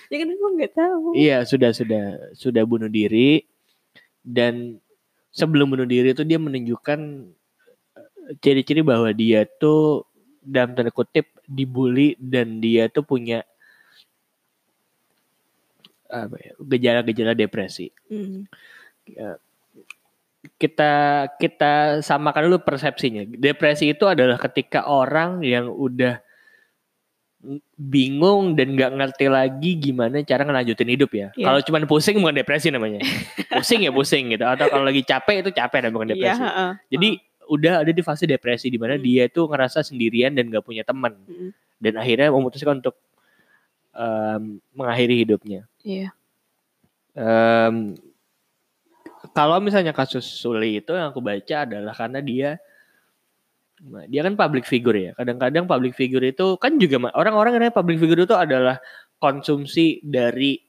Ya 0.07 0.19
kan 0.19 0.27
emang 0.27 0.53
nggak 0.59 0.75
tahu. 0.75 1.15
iya 1.15 1.37
sudah 1.43 1.71
sudah 1.71 2.03
sudah 2.35 2.63
bunuh 2.63 2.87
diri 2.87 3.47
dan 4.19 4.75
sebelum 5.31 5.71
bunuh 5.73 5.87
diri 5.87 6.11
itu 6.11 6.27
dia 6.27 6.37
menunjukkan 6.37 6.99
eh, 7.97 8.33
ciri-ciri 8.43 8.83
bahwa 8.83 9.09
dia 9.15 9.47
tuh 9.47 10.05
dalam 10.43 10.75
tanda 10.75 10.91
kutip 10.91 11.31
dibully 11.47 12.17
dan 12.19 12.59
dia 12.59 12.91
tuh 12.91 13.05
punya 13.05 13.45
apa 16.11 16.35
ya, 16.35 16.53
gejala-gejala 16.59 17.33
depresi. 17.33 17.87
Hmm. 18.11 18.43
kita 20.57 20.91
kita 21.37 22.03
samakan 22.03 22.51
dulu 22.51 22.59
persepsinya. 22.65 23.23
Depresi 23.25 23.93
itu 23.93 24.05
adalah 24.09 24.35
ketika 24.37 24.85
orang 24.89 25.41
yang 25.45 25.69
udah 25.71 26.19
bingung 27.73 28.53
dan 28.53 28.77
nggak 28.77 28.91
ngerti 28.93 29.25
lagi 29.25 29.71
gimana 29.75 30.21
cara 30.21 30.45
ngelanjutin 30.45 30.89
hidup 30.93 31.09
ya. 31.09 31.27
Iya. 31.33 31.45
Kalau 31.49 31.59
cuma 31.65 31.77
pusing 31.83 32.21
bukan 32.21 32.37
depresi 32.37 32.69
namanya. 32.69 33.01
pusing 33.57 33.81
ya 33.81 33.91
pusing 33.91 34.29
gitu. 34.31 34.45
Atau 34.45 34.69
kalau 34.69 34.85
lagi 34.85 35.01
capek 35.01 35.41
itu 35.41 35.49
capek 35.49 35.79
dan 35.85 35.91
bukan 35.91 36.13
Iya, 36.13 36.15
depresi. 36.15 36.41
heeh. 36.41 36.71
Jadi 36.93 37.09
udah 37.49 37.73
ada 37.83 37.91
di 37.91 38.03
fase 38.05 38.23
depresi 38.23 38.69
di 38.69 38.77
mana 38.77 38.95
Hmm. 38.95 39.03
dia 39.03 39.25
tuh 39.27 39.49
ngerasa 39.49 39.81
sendirian 39.81 40.31
dan 40.31 40.47
nggak 40.47 40.63
punya 40.63 40.85
teman 40.85 41.17
Mm-mm. 41.25 41.49
dan 41.81 41.93
akhirnya 41.97 42.29
memutuskan 42.29 42.79
untuk 42.79 42.95
em, 43.91 44.61
mengakhiri 44.71 45.25
hidupnya. 45.25 45.67
Iya. 45.83 46.15
Em, 47.11 47.99
kalau 49.33 49.59
misalnya 49.59 49.91
kasus 49.91 50.23
Suli 50.23 50.79
itu 50.79 50.95
yang 50.95 51.11
aku 51.11 51.19
baca 51.19 51.67
adalah 51.67 51.91
karena 51.91 52.19
dia 52.23 52.49
dia 53.81 54.21
kan 54.21 54.37
public 54.37 54.65
figure 54.69 54.93
ya. 54.93 55.11
Kadang-kadang 55.17 55.65
public 55.65 55.97
figure 55.97 56.21
itu 56.21 56.55
kan 56.61 56.77
juga 56.77 57.09
orang-orang 57.17 57.57
yang 57.57 57.73
public 57.73 57.97
figure 57.97 58.21
itu 58.23 58.37
adalah 58.37 58.77
konsumsi 59.17 59.97
dari 60.05 60.61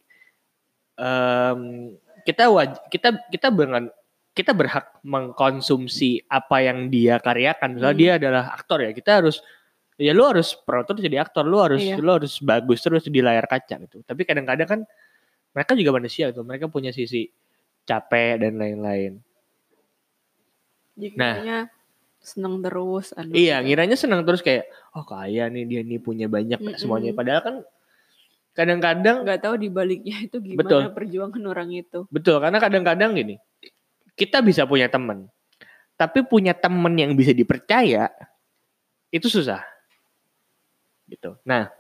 em, 0.97 1.92
kita 2.25 2.49
waj 2.49 2.88
kita 2.88 3.21
kita 3.28 3.49
dengan 3.52 3.88
kita 4.33 4.57
berhak 4.57 4.97
mengkonsumsi 5.04 6.25
apa 6.33 6.64
yang 6.64 6.88
dia 6.88 7.21
karyakan. 7.21 7.76
Misalnya 7.76 7.92
Hmm. 7.92 8.00
dia 8.00 8.12
adalah 8.16 8.45
aktor 8.57 8.81
ya, 8.81 8.90
kita 8.97 9.21
harus 9.21 9.45
ya 10.00 10.16
lu 10.16 10.25
harus 10.25 10.57
terus 10.57 11.04
jadi 11.04 11.21
aktor, 11.21 11.45
lu 11.45 11.61
harus 11.61 11.85
Iya. 11.85 12.00
lu 12.00 12.16
harus 12.16 12.40
bagus 12.40 12.81
terus 12.81 13.04
di 13.12 13.21
layar 13.21 13.45
kaca 13.45 13.76
gitu. 13.85 14.00
Tapi 14.00 14.23
kadang-kadang 14.25 14.69
kan 14.69 14.81
mereka 15.52 15.76
juga 15.76 16.00
manusia 16.00 16.33
gitu, 16.33 16.40
mereka 16.49 16.73
punya 16.73 16.97
sisi 16.97 17.28
capek 17.85 18.40
dan 18.40 18.57
lain-lain. 18.57 19.21
Nah. 21.16 21.37
kayaknya 21.40 21.59
seneng 22.22 22.62
terus. 22.62 23.10
Aduh, 23.12 23.34
Iya, 23.34 23.58
gitu. 23.60 23.66
ngiranya 23.68 23.96
senang 23.98 24.22
terus 24.22 24.40
kayak 24.40 24.70
oh 24.94 25.02
kaya 25.02 25.50
nih 25.50 25.66
dia 25.66 25.80
nih 25.82 25.98
punya 25.98 26.30
banyak 26.30 26.62
Mm-mm. 26.62 26.78
semuanya. 26.78 27.10
Padahal 27.12 27.42
kan 27.42 27.54
kadang-kadang 28.54 29.26
nggak 29.26 29.40
tahu 29.42 29.54
di 29.58 29.68
baliknya 29.68 30.22
itu 30.22 30.36
gimana 30.38 30.60
Betul. 30.62 30.82
perjuangan 30.92 31.42
orang 31.48 31.72
itu. 31.72 32.04
betul 32.12 32.36
karena 32.36 32.60
kadang-kadang 32.60 33.16
gini 33.16 33.40
kita 34.12 34.44
bisa 34.44 34.68
punya 34.68 34.92
teman, 34.92 35.24
tapi 35.96 36.20
punya 36.20 36.52
teman 36.52 36.92
yang 36.92 37.16
bisa 37.16 37.32
dipercaya 37.32 38.12
itu 39.08 39.24
susah. 39.24 39.64
Gitu. 41.08 41.32
Nah, 41.48 41.72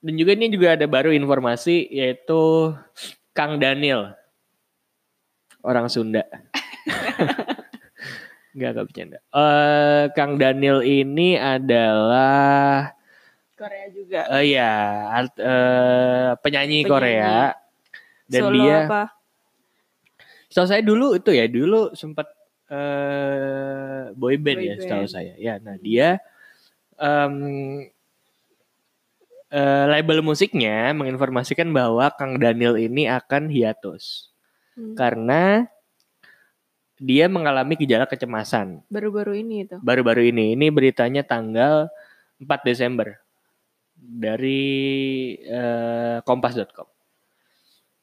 dan 0.00 0.14
juga 0.16 0.32
ini 0.32 0.48
juga 0.48 0.80
ada 0.80 0.88
baru 0.88 1.12
informasi 1.12 1.92
yaitu 1.92 2.72
Kang 3.36 3.60
Daniel 3.60 4.16
orang 5.60 5.92
Sunda. 5.92 6.24
Enggak, 8.56 8.70
enggak 8.72 8.86
bercanda. 8.88 9.18
Eh 9.30 10.04
Kang 10.16 10.32
Daniel 10.36 10.80
ini 10.80 11.36
adalah 11.36 12.92
Korea 13.54 13.86
juga. 13.90 14.20
eh 14.34 14.44
ya 14.54 14.72
art- 15.10 15.40
eh, 15.40 16.30
penyanyi, 16.40 16.82
Penyanyi. 16.82 16.90
Korea 16.90 17.36
dan 18.26 18.42
Solo 18.44 18.54
dia 18.54 18.76
apa? 18.84 19.02
setahu 20.48 20.64
saya 20.66 20.80
dulu 20.80 21.12
itu 21.12 21.30
ya 21.30 21.44
dulu 21.44 21.92
sempat 21.92 22.24
eh 22.72 24.12
boy 24.16 24.36
band 24.40 24.58
Boy 24.60 24.68
ya 24.68 24.74
setahu 24.76 25.04
band. 25.04 25.12
saya. 25.12 25.34
Ya, 25.36 25.60
nah 25.60 25.76
dia 25.76 26.16
em, 26.96 27.34
eh, 29.50 29.84
label 29.88 30.20
musiknya 30.20 30.92
menginformasikan 30.92 31.68
bahwa 31.70 32.08
Kang 32.16 32.36
Daniel 32.36 32.76
ini 32.76 33.08
akan 33.08 33.48
hiatus 33.48 34.32
Hmm. 34.72 34.94
karena 34.94 35.66
dia 36.98 37.30
mengalami 37.30 37.78
gejala 37.78 38.04
kecemasan 38.04 38.82
Baru-baru 38.90 39.38
ini 39.38 39.64
itu. 39.66 39.78
baru-baru 39.78 40.28
ini. 40.34 40.58
Ini 40.58 40.66
beritanya 40.74 41.22
tanggal 41.22 41.86
4 42.42 42.46
Desember 42.66 43.18
dari 43.98 45.34
eh, 45.42 46.18
kompas.com. 46.22 46.86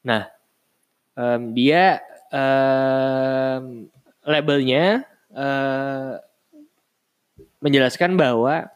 Nah, 0.04 0.28
em, 1.16 1.42
dia 1.56 2.04
em, 2.32 3.88
labelnya 4.24 5.08
eh, 5.32 6.14
menjelaskan 7.64 8.16
bahwa 8.20 8.68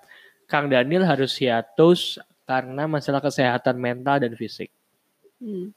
Kang 0.49 0.65
Daniel 0.71 1.05
harus 1.05 1.37
hiatus 1.37 2.17
karena 2.49 2.89
masalah 2.89 3.21
kesehatan 3.21 3.77
mental 3.77 4.17
dan 4.17 4.33
fisik. 4.33 4.73
Hmm. 5.37 5.69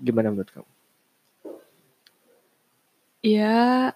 Gimana 0.00 0.32
menurut 0.32 0.48
kamu? 0.48 0.75
Ya, 3.26 3.90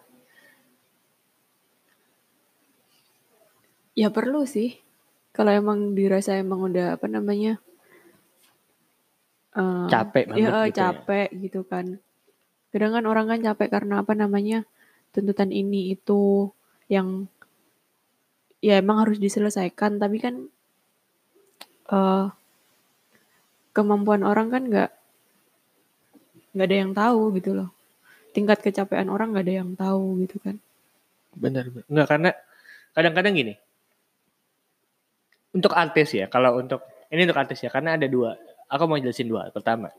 ya 4.00 4.08
perlu 4.16 4.40
sih. 4.54 4.70
Kalau 5.37 5.52
emang 5.60 5.94
dirasa 5.99 6.34
emang 6.42 6.60
udah 6.68 6.87
apa 6.99 7.06
namanya 7.06 7.52
eh, 9.60 9.87
Capek 9.92 10.25
banget 10.30 10.50
ya, 10.50 10.58
eh, 10.58 10.66
gitu 10.66 10.80
ya. 10.82 10.87
capek 10.90 11.28
gitu 11.44 11.60
kan. 11.70 11.87
Kadang 12.70 12.92
kan 12.96 13.04
orang 13.10 13.26
kan 13.30 13.40
capek 13.46 13.68
karena 13.75 13.94
apa 14.02 14.12
namanya 14.22 14.58
tuntutan 15.14 15.50
ini 15.60 15.80
itu 15.94 16.50
yang 16.94 17.08
ya 18.66 18.75
emang 18.82 18.96
harus 19.06 19.18
diselesaikan. 19.25 19.92
Tapi 20.02 20.16
kan 20.25 20.34
eh 21.90 22.26
kemampuan 23.76 24.22
orang 24.30 24.49
kan 24.54 24.62
nggak 24.70 24.90
nggak 26.54 26.66
ada 26.66 26.76
yang 26.82 26.92
tahu 27.00 27.20
gitu 27.38 27.50
loh. 27.58 27.68
Tingkat 28.30 28.62
kecapean 28.62 29.10
orang 29.10 29.34
nggak 29.34 29.44
ada 29.46 29.54
yang 29.64 29.70
tahu 29.75 30.22
gitu 30.25 30.38
kan. 30.42 30.56
Benar. 31.34 31.70
Enggak 31.87 32.06
karena 32.10 32.30
kadang-kadang 32.94 33.34
gini. 33.34 33.54
Untuk 35.50 35.75
artis 35.75 36.14
ya, 36.14 36.30
kalau 36.30 36.62
untuk 36.62 36.78
ini 37.10 37.26
untuk 37.26 37.38
artis 37.42 37.58
ya, 37.62 37.70
karena 37.75 37.99
ada 37.99 38.06
dua. 38.06 38.38
Aku 38.70 38.87
mau 38.87 38.94
jelasin 38.94 39.26
dua. 39.26 39.50
Pertama, 39.50 39.90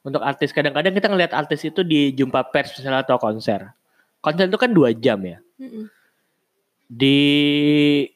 untuk 0.00 0.24
artis 0.24 0.56
kadang-kadang 0.56 0.96
kita 0.96 1.12
ngelihat 1.12 1.36
artis 1.36 1.60
itu 1.68 1.84
di 1.84 2.16
jumpa 2.16 2.48
pers 2.48 2.72
misalnya 2.80 3.04
atau 3.04 3.20
konser. 3.20 3.76
Konser 4.24 4.48
itu 4.48 4.56
kan 4.56 4.72
dua 4.72 4.96
jam 4.96 5.20
ya. 5.20 5.36
Mm-mm. 5.60 5.84
Di 6.88 7.20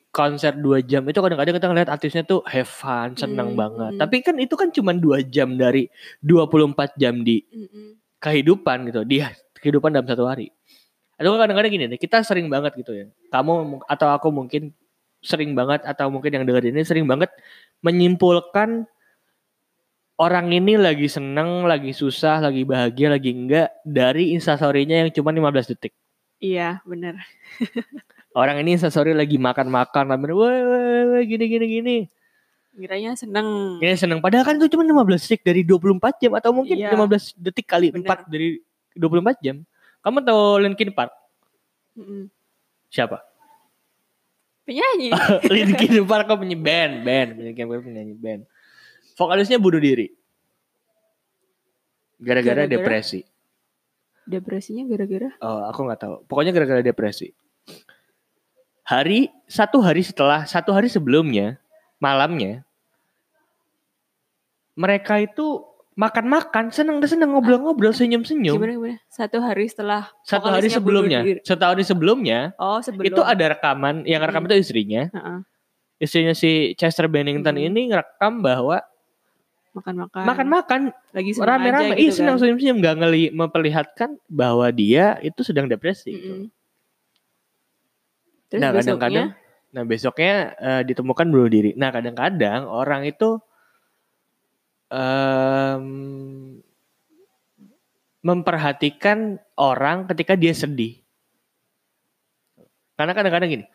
konser 0.08 0.56
dua 0.56 0.80
jam 0.80 1.04
itu 1.04 1.20
kadang-kadang 1.20 1.54
kita 1.60 1.68
ngelihat 1.68 1.90
artisnya 1.92 2.22
tuh 2.24 2.40
have 2.48 2.70
fun, 2.70 3.12
seneng 3.12 3.52
Hmm, 3.52 3.60
banget. 3.60 3.92
Tapi 4.00 4.16
kan 4.24 4.36
itu 4.40 4.54
kan 4.56 4.72
cuma 4.72 4.96
dua 4.96 5.20
jam 5.20 5.52
dari 5.60 5.90
24 6.24 6.96
jam 6.96 7.20
di 7.20 7.44
Mm-mm. 7.44 8.00
Kehidupan 8.24 8.88
gitu 8.88 9.04
dia 9.04 9.36
kehidupan 9.60 9.92
dalam 9.92 10.08
satu 10.08 10.24
hari 10.24 10.48
atau 11.20 11.36
kadang-kadang 11.36 11.70
gini 11.70 11.84
nih 11.92 12.00
kita 12.00 12.24
sering 12.24 12.48
banget 12.48 12.72
gitu 12.80 12.96
ya 12.96 13.06
kamu 13.28 13.52
mu- 13.76 13.84
atau 13.84 14.08
aku 14.08 14.32
mungkin 14.32 14.72
sering 15.20 15.52
banget 15.52 15.84
atau 15.84 16.08
mungkin 16.08 16.32
yang 16.32 16.44
dengar 16.48 16.64
ini 16.64 16.80
sering 16.80 17.04
banget 17.04 17.28
menyimpulkan 17.84 18.88
orang 20.18 20.46
ini 20.54 20.78
lagi 20.78 21.10
seneng, 21.10 21.66
lagi 21.66 21.90
susah, 21.90 22.38
lagi 22.38 22.62
bahagia, 22.62 23.10
lagi 23.10 23.34
enggak 23.34 23.74
dari 23.82 24.34
instastorynya 24.34 25.02
yang 25.02 25.10
cuma 25.10 25.34
15 25.34 25.74
detik. 25.74 25.92
Iya, 26.38 26.82
bener. 26.86 27.18
Orang 28.38 28.58
ini 28.62 28.74
instastory 28.74 29.14
lagi 29.14 29.38
makan-makan, 29.38 30.04
wah, 30.10 30.34
wah, 30.34 31.02
wah, 31.14 31.22
gini 31.22 31.44
gini 31.46 31.66
gini. 31.66 31.96
Kiranya 32.74 33.14
seneng. 33.14 33.78
Ya 33.78 33.94
seneng. 33.94 34.18
Padahal 34.18 34.42
kan 34.42 34.58
itu 34.58 34.66
cuma 34.66 34.82
15 34.82 35.22
detik 35.22 35.42
dari 35.42 35.62
24 35.62 36.18
jam 36.18 36.32
atau 36.34 36.50
mungkin 36.50 36.74
Iya. 36.74 36.90
15 36.90 37.38
detik 37.38 37.66
kali 37.66 37.94
Bener. 37.94 38.26
4 38.26 38.26
dari 38.26 38.58
24 38.92 39.38
jam. 39.38 39.56
Kamu 40.02 40.18
tahu 40.20 40.42
Linkin 40.58 40.90
Park? 40.90 41.14
Mm-mm. 41.94 42.26
Siapa? 42.90 43.22
Penyanyi. 44.66 45.14
Linkin 45.54 46.02
Park 46.02 46.26
kok 46.26 46.38
penyanyi 46.38 46.58
band, 46.58 46.94
band, 47.02 47.30
Linkin 47.38 47.66
Park 47.66 47.82
penyanyi 47.82 48.14
band. 48.14 48.42
Vokalisnya 49.14 49.62
bunuh 49.62 49.78
diri. 49.78 50.10
Gara-gara 52.18 52.64
Gara-gara? 52.66 52.72
depresi. 52.72 53.20
Depresinya 54.24 54.88
gara-gara? 54.88 55.30
Oh, 55.38 55.68
aku 55.68 55.84
nggak 55.84 56.00
tahu. 56.00 56.14
Pokoknya 56.24 56.50
gara-gara 56.50 56.80
depresi. 56.80 57.30
Hari 58.84 59.28
satu 59.44 59.80
hari 59.80 60.04
setelah 60.04 60.44
satu 60.44 60.72
hari 60.72 60.88
sebelumnya 60.88 61.56
malamnya 62.04 62.60
mereka 64.76 65.22
itu 65.22 65.62
makan-makan 65.94 66.74
seneng 66.74 66.98
seneng 67.06 67.30
ngobrol-ngobrol 67.30 67.94
senyum-senyum. 67.94 68.58
Gimana 68.58 68.74
gimana? 68.74 68.96
Satu 69.06 69.38
hari 69.38 69.70
setelah 69.70 70.10
Satu 70.26 70.50
hari 70.50 70.66
sebelumnya, 70.66 71.22
satu 71.46 71.62
hari 71.62 71.86
sebelumnya 71.86 72.50
Oh, 72.58 72.82
sebelum. 72.82 73.06
itu 73.06 73.22
ada 73.22 73.54
rekaman 73.54 74.02
yang 74.02 74.18
rekam 74.20 74.42
Hmm. 74.42 74.50
itu 74.50 74.58
istrinya. 74.58 75.06
Heeh. 75.14 75.38
Istrinya 75.96 76.34
si 76.34 76.74
Chester 76.74 77.06
Bennington 77.06 77.54
Hmm. 77.54 77.66
ini 77.70 77.94
ngerekam 77.94 78.42
bahwa 78.42 78.82
makan-makan. 79.70 80.22
makan-makan 80.26 80.80
lagi 81.14 81.30
rame-rame, 81.38 81.94
aja 81.94 81.98
ih 81.98 82.10
gitu 82.10 82.18
senang 82.18 82.34
kan. 82.34 82.40
senyum-senyum 82.42 82.78
nggak 82.82 82.96
ngeli 82.98 83.24
memperlihatkan 83.30 84.18
bahwa 84.26 84.66
dia 84.68 85.14
itu 85.22 85.46
sedang 85.46 85.70
depresi. 85.70 86.10
gitu. 86.10 86.26
Mm-mm. 86.26 86.46
Terus 88.50 88.60
Nah, 88.60 88.70
kadang-kadang 88.74 89.28
Nah 89.74 89.82
besoknya 89.82 90.54
eh, 90.62 90.82
ditemukan 90.86 91.26
bunuh 91.26 91.50
diri. 91.50 91.74
Nah 91.74 91.90
kadang-kadang 91.90 92.70
orang 92.70 93.10
itu 93.10 93.42
em, 94.94 95.84
memperhatikan 98.22 99.42
orang 99.58 100.06
ketika 100.06 100.38
dia 100.38 100.54
sedih. 100.54 101.02
Karena 102.94 103.12
kadang-kadang 103.12 103.50
gini. 103.50 103.66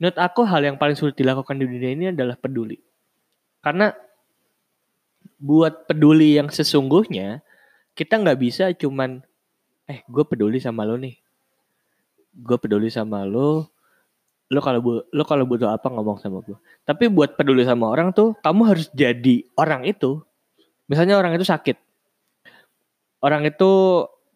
Menurut 0.00 0.18
aku 0.18 0.42
hal 0.48 0.64
yang 0.64 0.76
paling 0.80 0.96
sulit 0.96 1.14
dilakukan 1.14 1.60
di 1.60 1.68
dunia 1.68 1.90
ini 1.92 2.04
adalah 2.10 2.34
peduli. 2.34 2.80
Karena 3.60 3.92
buat 5.38 5.84
peduli 5.84 6.40
yang 6.40 6.48
sesungguhnya 6.48 7.44
kita 7.92 8.16
nggak 8.16 8.40
bisa 8.40 8.72
cuman 8.74 9.22
eh 9.84 10.00
gue 10.08 10.24
peduli 10.24 10.58
sama 10.58 10.88
lo 10.88 10.96
nih. 10.96 11.14
Gue 12.34 12.58
peduli 12.58 12.90
sama 12.90 13.22
lo, 13.22 13.70
lo 14.54 14.62
kalau 14.62 14.78
bu- 14.78 15.04
lo 15.10 15.24
kalau 15.26 15.42
butuh 15.42 15.74
apa 15.74 15.90
ngomong 15.90 16.22
sama 16.22 16.38
gue. 16.46 16.54
Tapi 16.86 17.10
buat 17.10 17.34
peduli 17.34 17.66
sama 17.66 17.90
orang 17.90 18.14
tuh 18.14 18.38
kamu 18.38 18.62
harus 18.70 18.86
jadi 18.94 19.42
orang 19.58 19.82
itu. 19.82 20.22
Misalnya 20.86 21.18
orang 21.18 21.34
itu 21.34 21.42
sakit, 21.48 21.80
orang 23.24 23.48
itu 23.48 23.70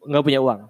nggak 0.08 0.24
punya 0.24 0.40
uang, 0.40 0.64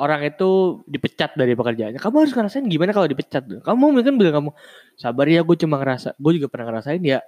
orang 0.00 0.24
itu 0.24 0.80
dipecat 0.88 1.36
dari 1.36 1.52
pekerjaannya. 1.52 2.00
Kamu 2.00 2.16
harus 2.24 2.32
ngerasain 2.32 2.64
gimana 2.66 2.96
kalau 2.96 3.06
dipecat. 3.06 3.46
Kamu 3.60 3.84
mungkin 3.92 4.16
bilang 4.16 4.42
kamu 4.42 4.50
sabar 4.96 5.28
ya, 5.28 5.44
gue 5.44 5.56
cuma 5.60 5.76
ngerasa, 5.76 6.16
gue 6.16 6.32
juga 6.40 6.48
pernah 6.48 6.72
ngerasain 6.72 7.02
ya. 7.04 7.20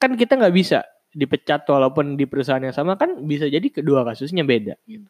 Kan 0.00 0.16
kita 0.16 0.40
nggak 0.40 0.54
bisa 0.56 0.82
dipecat 1.14 1.62
walaupun 1.70 2.18
di 2.18 2.26
perusahaan 2.26 2.58
yang 2.58 2.74
sama 2.74 2.98
kan 2.98 3.22
bisa 3.22 3.46
jadi 3.46 3.62
kedua 3.70 4.02
kasusnya 4.02 4.42
beda. 4.42 4.74
gitu. 4.88 5.06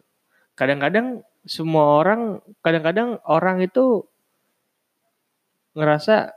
Kadang-kadang 0.58 1.24
semua 1.48 2.04
orang, 2.04 2.44
kadang-kadang 2.60 3.22
orang 3.24 3.64
itu 3.64 4.04
ngerasa 5.74 6.32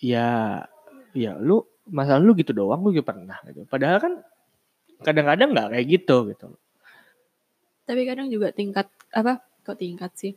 ya 0.00 0.60
ya 1.14 1.32
lu 1.38 1.62
masalah 1.88 2.20
lu 2.20 2.32
gitu 2.34 2.50
doang 2.56 2.80
lu 2.80 2.90
juga 2.90 3.12
pernah 3.14 3.38
gitu. 3.46 3.64
Padahal 3.68 4.00
kan 4.00 4.12
kadang-kadang 5.04 5.52
nggak 5.52 5.68
kayak 5.76 5.86
gitu 5.88 6.16
gitu. 6.32 6.48
tapi 7.84 8.08
kadang 8.08 8.32
juga 8.32 8.48
tingkat 8.48 8.88
apa? 9.12 9.44
Kok 9.64 9.76
tingkat 9.76 10.12
sih? 10.16 10.32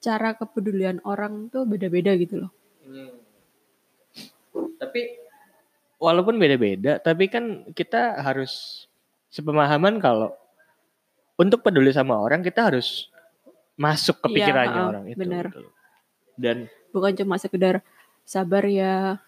Cara 0.00 0.32
kepedulian 0.32 0.96
orang 1.04 1.52
tuh 1.52 1.68
beda-beda 1.68 2.16
gitu 2.16 2.40
loh. 2.48 2.52
Tapi 4.80 5.00
walaupun 6.00 6.40
beda-beda, 6.40 6.96
tapi 7.02 7.28
kan 7.28 7.68
kita 7.76 8.16
harus 8.24 8.84
sepemahaman 9.28 10.00
kalau 10.00 10.32
untuk 11.36 11.60
peduli 11.60 11.92
sama 11.92 12.16
orang 12.16 12.40
kita 12.40 12.72
harus 12.72 13.12
masuk 13.76 14.18
ke 14.24 14.26
Iya, 14.32 14.34
pikirannya 14.40 14.80
heeh, 14.80 14.90
orang 14.90 15.04
itu. 15.12 15.18
benar. 15.20 15.44
gitu. 15.52 15.68
Dan 16.38 16.56
Bukan 16.90 17.12
cuma 17.18 17.36
sekedar 17.36 17.80
sabar 18.24 18.64
ya. 18.68 19.18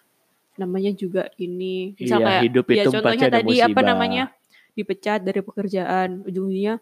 Namanya 0.59 0.91
juga 0.93 1.31
ini. 1.39 1.95
Misal 1.95 2.21
Iya, 2.21 2.27
kayak 2.27 2.43
hidup 2.47 2.65
ya 2.67 2.83
itu 2.83 2.91
contohnya 2.93 3.27
tadi 3.31 3.55
apa 3.63 3.81
namanya? 3.81 4.23
Dipecat 4.75 5.19
dari 5.23 5.41
pekerjaan. 5.41 6.23
Ujungnya 6.27 6.79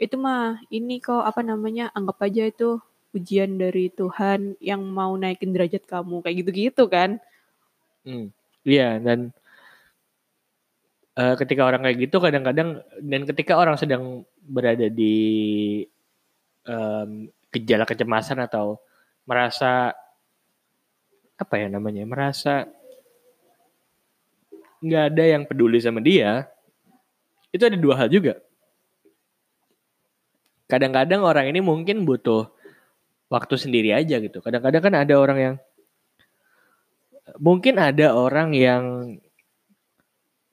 itu 0.00 0.16
mah 0.16 0.60
ini 0.72 0.98
kok 0.98 1.20
apa 1.20 1.44
namanya? 1.44 1.92
Anggap 1.92 2.24
aja 2.24 2.48
itu 2.48 2.80
ujian 3.10 3.58
dari 3.58 3.90
Tuhan 3.90 4.54
yang 4.62 4.86
mau 4.86 5.12
naikin 5.18 5.50
derajat 5.50 5.82
kamu 5.84 6.22
kayak 6.22 6.36
gitu-gitu 6.46 6.86
kan. 6.86 7.18
Hmm, 8.06 8.30
Iya 8.64 9.00
dan 9.02 9.34
eh, 11.18 11.34
ketika 11.36 11.62
orang 11.66 11.82
kayak 11.84 11.98
gitu 12.08 12.16
kadang-kadang 12.22 12.80
dan 13.02 13.22
ketika 13.26 13.58
orang 13.58 13.76
sedang 13.76 14.24
berada 14.40 14.86
di 14.88 15.16
em, 16.64 17.28
gejala 17.50 17.84
kecemasan 17.84 18.40
atau 18.40 18.78
merasa 19.26 19.92
apa 21.40 21.54
ya 21.56 21.72
namanya 21.72 22.04
merasa 22.04 22.68
nggak 24.84 25.04
ada 25.12 25.24
yang 25.24 25.42
peduli 25.48 25.80
sama 25.80 26.04
dia 26.04 26.48
itu 27.50 27.64
ada 27.66 27.76
dua 27.80 27.96
hal 27.98 28.08
juga. 28.12 28.38
Kadang-kadang 30.70 31.26
orang 31.26 31.50
ini 31.50 31.58
mungkin 31.58 32.06
butuh 32.06 32.46
waktu 33.26 33.54
sendiri 33.58 33.90
aja 33.90 34.22
gitu. 34.22 34.38
Kadang-kadang 34.38 34.82
kan 34.84 34.94
ada 34.94 35.14
orang 35.18 35.38
yang 35.38 35.54
mungkin 37.42 37.78
ada 37.78 38.14
orang 38.14 38.54
yang 38.54 38.84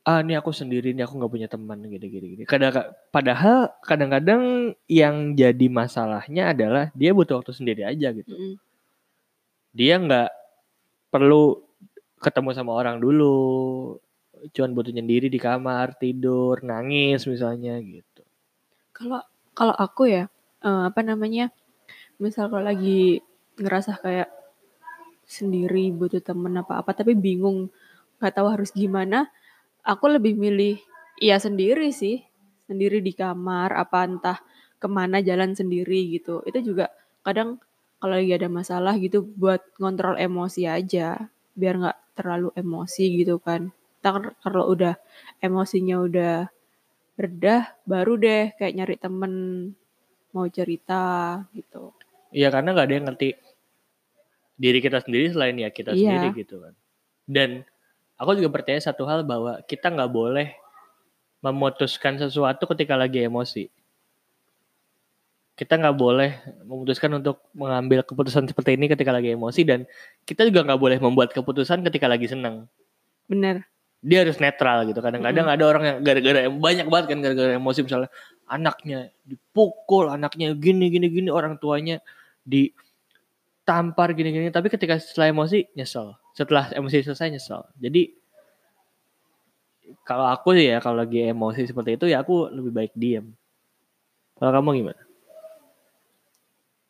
ah 0.08 0.24
ini 0.24 0.40
aku 0.40 0.56
sendiri 0.56 0.96
ini 0.96 1.04
aku 1.04 1.20
nggak 1.20 1.34
punya 1.36 1.52
teman 1.52 1.84
gitu 1.84 2.08
gitu 2.08 2.26
gitu 2.32 2.44
kadang 2.48 2.96
padahal 3.12 3.76
kadang-kadang 3.84 4.72
yang 4.88 5.36
jadi 5.36 5.68
masalahnya 5.68 6.56
adalah 6.56 6.96
dia 6.96 7.12
butuh 7.12 7.44
waktu 7.44 7.52
sendiri 7.52 7.84
aja 7.84 8.16
gitu. 8.16 8.32
Dia 9.76 10.00
nggak 10.00 10.30
perlu 11.14 11.44
ketemu 12.24 12.50
sama 12.58 12.72
orang 12.80 12.98
dulu 13.04 13.36
cuman 14.54 14.72
butuh 14.76 14.94
nyendiri 14.96 15.28
di 15.36 15.40
kamar 15.48 15.88
tidur 16.02 16.56
nangis 16.72 17.22
misalnya 17.32 17.74
gitu 17.82 18.24
Kalau 18.98 19.22
kalau 19.58 19.76
aku 19.86 20.04
ya 20.16 20.24
eh, 20.68 20.82
apa 20.90 21.00
namanya? 21.10 21.46
Misal 22.24 22.46
kalau 22.52 22.66
lagi 22.72 23.22
ngerasa 23.62 23.92
kayak 24.04 24.30
sendiri 25.28 25.92
butuh 25.92 26.22
temen 26.24 26.54
apa-apa 26.62 26.92
tapi 26.96 27.14
bingung 27.18 27.68
nggak 28.20 28.34
tahu 28.38 28.48
harus 28.54 28.72
gimana, 28.74 29.30
aku 29.86 30.06
lebih 30.16 30.34
milih 30.40 30.76
ya 31.22 31.38
sendiri 31.38 31.90
sih, 31.94 32.24
sendiri 32.70 33.00
di 33.04 33.14
kamar 33.14 33.70
apa 33.76 34.00
entah 34.10 34.40
ke 34.82 34.88
mana 34.90 35.18
jalan 35.22 35.54
sendiri 35.60 36.00
gitu. 36.16 36.42
Itu 36.50 36.60
juga 36.66 36.86
kadang 37.26 37.60
kalau 37.98 38.14
lagi 38.14 38.34
ada 38.38 38.50
masalah 38.50 38.94
gitu 39.02 39.26
buat 39.38 39.62
ngontrol 39.82 40.18
emosi 40.22 40.70
aja 40.70 41.30
biar 41.58 41.74
nggak 41.82 41.98
terlalu 42.18 42.50
emosi 42.54 43.04
gitu 43.18 43.42
kan. 43.42 43.74
Ntar 44.02 44.38
kalau 44.46 44.70
udah 44.70 44.96
emosinya 45.42 45.98
udah 46.06 46.36
redah 47.18 47.74
baru 47.90 48.14
deh 48.22 48.54
kayak 48.62 48.74
nyari 48.78 48.96
temen 49.02 49.34
mau 50.32 50.46
cerita 50.54 51.02
gitu. 51.58 51.92
Iya 52.30 52.54
karena 52.54 52.78
nggak 52.78 52.88
ada 52.88 52.96
yang 53.02 53.06
ngerti 53.10 53.30
diri 54.58 54.80
kita 54.82 55.02
sendiri 55.02 55.34
selain 55.34 55.58
ya 55.58 55.70
kita 55.74 55.94
Iya. 55.94 56.02
sendiri 56.02 56.28
gitu 56.46 56.56
kan. 56.62 56.74
Dan 57.26 57.50
aku 58.18 58.38
juga 58.38 58.62
percaya 58.62 58.78
satu 58.82 59.06
hal 59.10 59.26
bahwa 59.26 59.62
kita 59.66 59.90
nggak 59.94 60.12
boleh 60.14 60.54
memutuskan 61.42 62.18
sesuatu 62.18 62.66
ketika 62.74 62.98
lagi 62.98 63.22
emosi. 63.26 63.70
Kita 65.58 65.74
nggak 65.74 65.98
boleh 65.98 66.38
memutuskan 66.70 67.18
untuk 67.18 67.42
mengambil 67.58 68.06
keputusan 68.06 68.46
seperti 68.46 68.78
ini 68.78 68.86
ketika 68.94 69.10
lagi 69.10 69.34
emosi 69.34 69.66
dan 69.66 69.90
kita 70.22 70.46
juga 70.46 70.62
nggak 70.70 70.78
boleh 70.78 70.98
membuat 71.02 71.34
keputusan 71.34 71.82
ketika 71.82 72.06
lagi 72.06 72.30
senang. 72.30 72.70
Bener. 73.26 73.66
Dia 74.06 74.22
harus 74.22 74.38
netral 74.38 74.86
gitu. 74.86 75.02
Kadang-kadang 75.02 75.50
ada 75.50 75.64
orang 75.66 75.84
yang 75.90 75.98
gara-gara 76.06 76.46
banyak 76.46 76.86
banget 76.86 77.06
kan 77.10 77.18
gara-gara 77.26 77.52
emosi 77.58 77.80
misalnya 77.82 78.10
anaknya 78.46 79.10
dipukul, 79.26 80.14
anaknya 80.14 80.54
gini 80.54 80.94
gini 80.94 81.10
gini, 81.10 81.30
orang 81.34 81.58
tuanya 81.58 82.06
ditampar 82.46 84.14
gini 84.14 84.30
gini. 84.30 84.48
Tapi 84.54 84.70
ketika 84.70 85.02
setelah 85.02 85.34
emosi 85.34 85.74
nyesel. 85.74 86.14
Setelah 86.38 86.70
emosi 86.70 87.02
selesai 87.02 87.34
nyesel. 87.34 87.66
Jadi 87.82 88.14
kalau 90.06 90.30
aku 90.30 90.54
sih 90.54 90.70
ya 90.70 90.78
kalau 90.78 91.02
lagi 91.02 91.26
emosi 91.34 91.66
seperti 91.66 91.98
itu 91.98 92.06
ya 92.14 92.22
aku 92.22 92.54
lebih 92.54 92.70
baik 92.70 92.94
diam. 92.94 93.34
Kalau 94.38 94.54
kamu 94.54 94.86
gimana? 94.86 95.07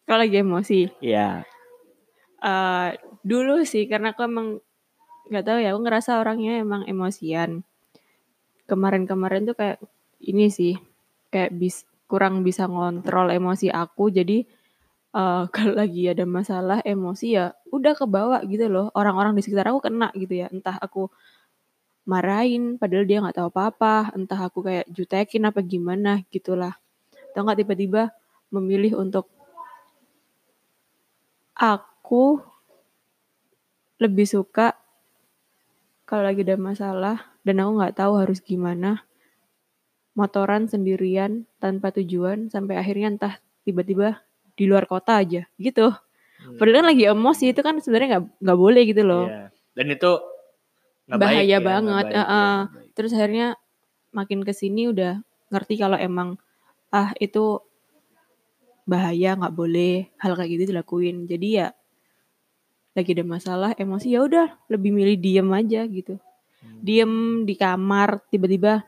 Kalau 0.07 0.23
lagi 0.23 0.39
emosi, 0.39 0.87
Ya, 1.03 1.43
eh 2.39 2.89
dulu 3.27 3.67
sih 3.67 3.91
karena 3.91 4.15
aku 4.15 4.23
emang 4.23 4.63
nggak 5.27 5.43
tahu 5.43 5.59
ya, 5.59 5.75
aku 5.75 5.83
ngerasa 5.83 6.23
orangnya 6.23 6.63
emang 6.63 6.87
emosian. 6.87 7.67
Kemarin-kemarin 8.71 9.43
tuh 9.47 9.55
kayak 9.59 9.83
ini 10.23 10.47
sih, 10.47 10.79
kayak 11.27 11.51
bis, 11.59 11.83
kurang 12.07 12.39
bisa 12.47 12.71
ngontrol 12.71 13.35
emosi 13.35 13.67
aku. 13.67 14.07
Jadi 14.15 14.47
eh 15.11 15.43
kalau 15.55 15.73
lagi 15.75 16.07
ada 16.07 16.23
masalah 16.23 16.79
emosi 16.87 17.35
ya 17.35 17.51
udah 17.75 17.93
kebawa 17.99 18.39
gitu 18.47 18.71
loh. 18.71 18.87
Orang-orang 18.95 19.35
di 19.35 19.43
sekitar 19.43 19.67
aku 19.75 19.91
kena 19.91 20.15
gitu 20.15 20.39
ya. 20.39 20.47
Entah 20.47 20.79
aku 20.79 21.11
marahin 22.07 22.79
padahal 22.79 23.03
dia 23.03 23.19
nggak 23.19 23.43
tahu 23.43 23.51
apa-apa. 23.51 24.15
Entah 24.15 24.39
aku 24.39 24.63
kayak 24.63 24.87
jutekin 24.87 25.51
apa 25.51 25.59
gimana 25.59 26.23
gitulah. 26.31 26.79
Atau 27.35 27.43
nggak 27.43 27.59
tiba-tiba 27.67 28.15
memilih 28.55 28.95
untuk 29.03 29.27
aku 31.57 32.37
lebih 33.97 34.29
suka 34.29 34.77
kalau 36.07 36.23
lagi 36.29 36.45
ada 36.45 36.55
masalah 36.55 37.17
dan 37.41 37.59
aku 37.59 37.71
nggak 37.81 37.97
tahu 37.97 38.13
harus 38.21 38.39
gimana 38.39 39.03
motoran 40.13 40.69
sendirian 40.69 41.45
tanpa 41.61 41.93
tujuan 41.93 42.49
sampai 42.49 42.77
akhirnya 42.77 43.13
entah 43.13 43.33
tiba-tiba 43.65 44.21
di 44.57 44.65
luar 44.65 44.89
kota 44.89 45.21
aja 45.21 45.45
gitu. 45.61 45.93
Padahal 46.57 46.81
kan 46.81 46.87
lagi 46.89 47.03
emosi 47.05 47.53
itu 47.53 47.61
kan 47.61 47.77
sebenarnya 47.77 48.17
nggak 48.17 48.23
nggak 48.41 48.59
boleh 48.59 48.81
gitu 48.89 49.03
loh. 49.05 49.25
Iya. 49.29 49.53
Dan 49.77 49.85
itu 49.93 50.11
baik 51.05 51.21
Bahaya 51.21 51.41
ya, 51.45 51.57
nggak 51.61 51.65
banget, 51.69 52.05
baik, 52.05 52.13
ya, 52.13 52.17
heeh. 52.17 52.57
nggak 52.57 52.73
baik. 52.73 52.89
Terus 52.97 53.11
akhirnya 53.13 53.47
makin 54.09 54.39
ke 54.41 54.53
sini 54.57 54.83
udah 54.89 55.13
ngerti 55.53 55.73
kalau 55.77 55.97
emang 56.01 56.41
ah 56.89 57.13
itu 57.21 57.61
bahaya 58.87 59.35
nggak 59.35 59.53
boleh 59.53 60.07
hal 60.17 60.33
kayak 60.33 60.49
gitu 60.57 60.63
dilakuin. 60.71 61.27
Jadi 61.27 61.47
ya 61.59 61.67
lagi 62.97 63.13
ada 63.13 63.25
masalah 63.27 63.71
emosi 63.77 64.17
ya 64.17 64.25
udah 64.25 64.47
lebih 64.73 64.89
milih 64.89 65.21
diem 65.21 65.49
aja 65.53 65.85
gitu. 65.85 66.17
Hmm. 66.17 66.81
Diem 66.81 67.13
di 67.45 67.53
kamar 67.53 68.25
tiba-tiba 68.33 68.81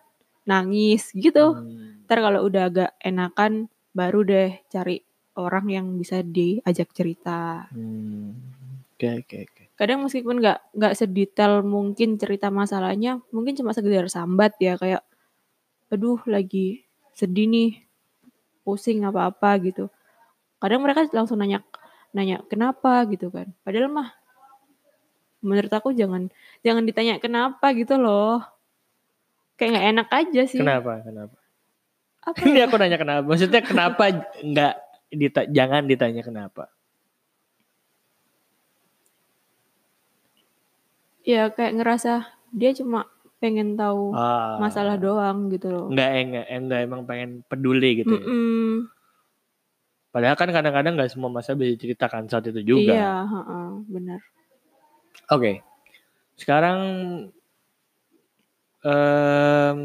nangis 0.49 1.13
gitu. 1.13 1.53
Hmm. 1.53 2.07
Ntar 2.09 2.17
kalau 2.25 2.41
udah 2.47 2.63
agak 2.73 2.91
enakan 3.05 3.69
baru 3.93 4.25
deh 4.25 4.49
cari 4.71 4.97
orang 5.37 5.69
yang 5.69 5.85
bisa 5.99 6.25
diajak 6.25 6.89
cerita. 6.95 7.69
Hmm. 7.69 8.33
Oke 8.99 9.23
oke 9.23 9.37
oke. 9.45 9.63
Kadang 9.79 10.03
meskipun 10.03 10.43
nggak 10.43 10.75
nggak 10.75 10.93
sedetail 10.97 11.63
mungkin 11.63 12.19
cerita 12.19 12.51
masalahnya, 12.51 13.23
mungkin 13.31 13.55
cuma 13.55 13.71
sekedar 13.71 14.11
sambat 14.11 14.59
ya 14.59 14.75
kayak, 14.75 15.07
aduh 15.87 16.19
lagi 16.27 16.83
sedih 17.15 17.47
nih, 17.47 17.71
pusing 18.69 19.01
apa-apa 19.01 19.57
gitu. 19.65 19.89
Kadang 20.61 20.85
mereka 20.85 21.09
langsung 21.09 21.41
nanya 21.41 21.65
nanya 22.13 22.45
kenapa 22.45 23.01
gitu 23.09 23.33
kan. 23.33 23.49
Padahal 23.65 23.89
mah 23.89 24.13
menurut 25.41 25.73
aku 25.73 25.89
jangan 25.97 26.29
jangan 26.61 26.85
ditanya 26.85 27.17
kenapa 27.17 27.73
gitu 27.73 27.97
loh. 27.97 28.45
Kayak 29.57 29.69
nggak 29.73 29.87
enak 29.97 30.07
aja 30.13 30.41
sih. 30.45 30.61
Kenapa? 30.61 31.01
Kenapa? 31.01 31.33
Apa 32.21 32.37
Ini 32.45 32.61
ya? 32.61 32.65
aku 32.69 32.77
nanya 32.77 33.01
kenapa. 33.01 33.25
Maksudnya 33.25 33.61
kenapa 33.65 34.03
nggak 34.45 34.73
dita 35.09 35.41
jangan 35.49 35.89
ditanya 35.89 36.21
kenapa? 36.21 36.69
Ya 41.25 41.49
kayak 41.49 41.81
ngerasa 41.81 42.29
dia 42.53 42.77
cuma 42.77 43.09
pengen 43.39 43.79
tahu 43.79 44.11
Ah, 44.13 44.59
masalah 44.59 44.99
doang 44.99 45.47
gitu 45.49 45.71
loh. 45.71 45.85
Enggak, 45.87 46.09
enggak, 46.11 46.45
enggak 46.51 46.79
emang 46.83 47.01
pengen 47.07 47.29
peduli 47.47 48.03
gitu. 48.03 48.13
ya. 48.13 48.23
Mm-mm. 48.23 48.91
Padahal 50.09 50.35
kan 50.35 50.49
kadang-kadang 50.49 50.97
nggak 50.97 51.11
semua 51.13 51.29
masalah 51.29 51.61
bisa 51.61 51.77
diceritakan 51.79 52.25
saat 52.27 52.49
itu 52.49 52.61
juga. 52.65 52.93
Iya, 52.93 53.13
heeh, 53.23 53.67
benar. 53.87 54.19
Oke. 55.29 55.61
Sekarang 56.33 56.79
em, 58.81 59.81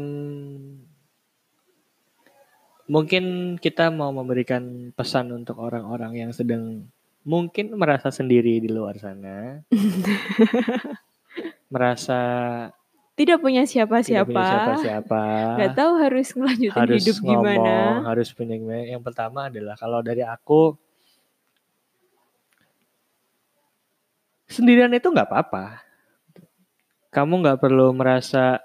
mungkin 2.85 3.55
kita 3.61 3.93
mau 3.93 4.09
memberikan 4.09 4.91
pesan 4.97 5.29
untuk 5.31 5.61
orang-orang 5.61 6.27
yang 6.27 6.31
sedang 6.33 6.89
mungkin 7.25 7.73
merasa 7.77 8.09
sendiri 8.09 8.57
di 8.61 8.69
luar 8.69 8.97
sana. 8.97 9.61
merasa 11.73 12.19
Tidak 13.15 13.39
punya 13.39 13.63
siapa-siapa. 13.63 14.27
siapa-siapa. 14.27 15.23
Nggak 15.55 15.73
tahu 15.79 15.91
harus 16.03 16.27
ngelanjutin 16.35 16.75
harus 16.83 16.99
hidup 16.99 17.17
ngomong, 17.23 17.43
gimana. 17.47 17.75
harus 18.11 18.29
punya 18.35 18.55
gimana. 18.59 18.83
Yang 18.91 19.03
pertama 19.07 19.39
adalah 19.47 19.75
kalau 19.79 19.99
dari 20.03 20.19
aku 20.19 20.75
sendirian 24.51 24.91
itu 24.91 25.07
nggak 25.07 25.31
apa-apa. 25.31 25.79
Kamu 27.15 27.39
nggak 27.39 27.59
perlu 27.63 27.95
merasa 27.95 28.59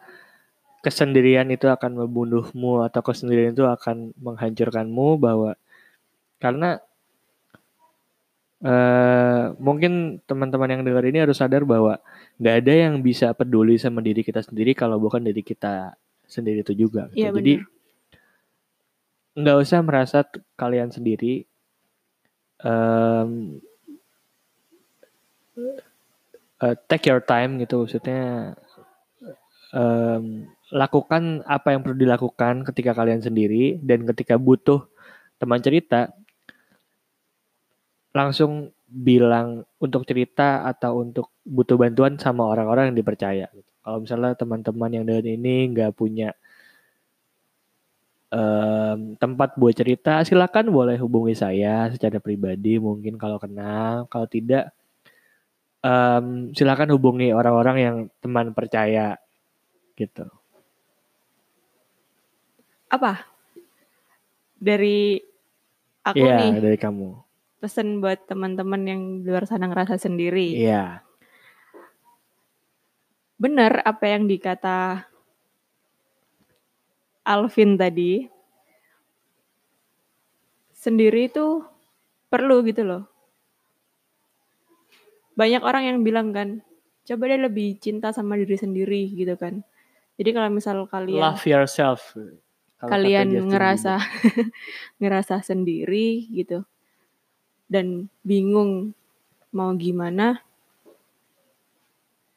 kesendirian 0.82 1.46
itu 1.54 1.70
akan 1.70 2.02
membunuhmu 2.02 2.82
atau 2.82 3.06
kesendirian 3.06 3.54
itu 3.54 3.62
akan 3.62 4.16
menghancurkanmu 4.18 5.20
bahwa 5.20 5.54
karena 6.40 6.82
eh 8.64 9.09
mungkin 9.60 10.24
teman-teman 10.24 10.80
yang 10.80 10.82
dengar 10.82 11.04
ini 11.04 11.20
harus 11.20 11.36
sadar 11.36 11.68
bahwa 11.68 12.00
nggak 12.40 12.56
ada 12.64 12.74
yang 12.88 13.04
bisa 13.04 13.36
peduli 13.36 13.76
sama 13.76 14.00
diri 14.00 14.24
kita 14.24 14.40
sendiri 14.40 14.72
kalau 14.72 14.96
bukan 14.96 15.20
diri 15.20 15.44
kita 15.44 15.94
sendiri 16.24 16.64
itu 16.64 16.72
juga. 16.72 17.12
gitu. 17.12 17.20
Iya, 17.20 17.30
Jadi 17.36 17.54
nggak 19.36 19.56
usah 19.60 19.80
merasa 19.84 20.24
kalian 20.56 20.88
sendiri. 20.88 21.44
Em, 22.60 23.60
eh, 26.60 26.76
take 26.88 27.08
your 27.08 27.24
time 27.24 27.56
gitu 27.60 27.84
maksudnya 27.84 28.52
em, 29.72 30.44
lakukan 30.70 31.42
apa 31.48 31.72
yang 31.72 31.80
perlu 31.80 31.96
dilakukan 31.96 32.68
ketika 32.68 32.92
kalian 32.92 33.24
sendiri 33.24 33.80
dan 33.80 34.04
ketika 34.04 34.36
butuh 34.36 34.86
teman 35.40 35.64
cerita 35.64 36.12
langsung 38.12 38.74
bilang 38.90 39.62
untuk 39.78 40.02
cerita 40.02 40.66
atau 40.66 41.06
untuk 41.06 41.30
butuh 41.46 41.78
bantuan 41.78 42.18
sama 42.18 42.42
orang-orang 42.50 42.90
yang 42.90 42.98
dipercaya. 42.98 43.46
gitu. 43.54 43.70
Kalau 43.80 44.02
misalnya 44.02 44.34
teman-teman 44.34 44.90
yang 44.90 45.04
dengan 45.06 45.26
ini 45.30 45.70
nggak 45.70 45.94
punya 45.94 46.34
em, 48.34 49.14
tempat 49.14 49.54
buat 49.54 49.74
cerita, 49.74 50.26
silakan 50.26 50.74
boleh 50.74 50.98
hubungi 50.98 51.38
saya 51.38 51.86
secara 51.94 52.18
pribadi 52.18 52.82
mungkin 52.82 53.14
kalau 53.14 53.38
kenal. 53.38 54.10
Kalau 54.10 54.26
tidak, 54.26 54.74
em, 55.86 56.50
silakan 56.50 56.90
hubungi 56.92 57.30
orang-orang 57.30 57.76
yang 57.78 57.96
teman 58.18 58.50
percaya 58.50 59.14
gitu. 59.94 60.26
Apa? 62.90 63.22
Dari 64.60 65.22
aku 66.02 66.18
Iya 66.18 66.34
nih 66.36 66.58
dari 66.58 66.76
kamu. 66.76 67.29
Pesan 67.60 68.00
buat 68.00 68.24
teman-teman 68.24 68.82
yang 68.88 69.02
di 69.20 69.28
luar 69.28 69.44
sana 69.44 69.68
ngerasa 69.68 70.00
sendiri. 70.00 70.56
Iya. 70.56 71.04
Bener 73.36 73.84
apa 73.84 74.04
yang 74.08 74.24
dikata 74.24 75.04
Alvin 77.28 77.76
tadi. 77.76 78.24
Sendiri 80.72 81.28
itu 81.28 81.60
perlu 82.32 82.64
gitu 82.64 82.80
loh. 82.88 83.04
Banyak 85.36 85.60
orang 85.60 85.84
yang 85.84 85.98
bilang 86.00 86.32
kan, 86.32 86.64
coba 87.04 87.28
deh 87.28 87.44
lebih 87.44 87.76
cinta 87.76 88.16
sama 88.16 88.40
diri 88.40 88.56
sendiri 88.56 89.12
gitu 89.12 89.36
kan. 89.36 89.60
Jadi 90.16 90.30
kalau 90.32 90.48
misal 90.48 90.88
kalian 90.88 91.20
Love 91.20 91.44
yourself. 91.44 92.16
Kalau 92.80 92.88
kalian 92.88 93.36
ngerasa 93.52 94.00
ngerasa 95.00 95.44
sendiri 95.44 96.24
gitu 96.32 96.64
dan 97.70 98.10
bingung 98.26 98.92
mau 99.54 99.70
gimana 99.78 100.42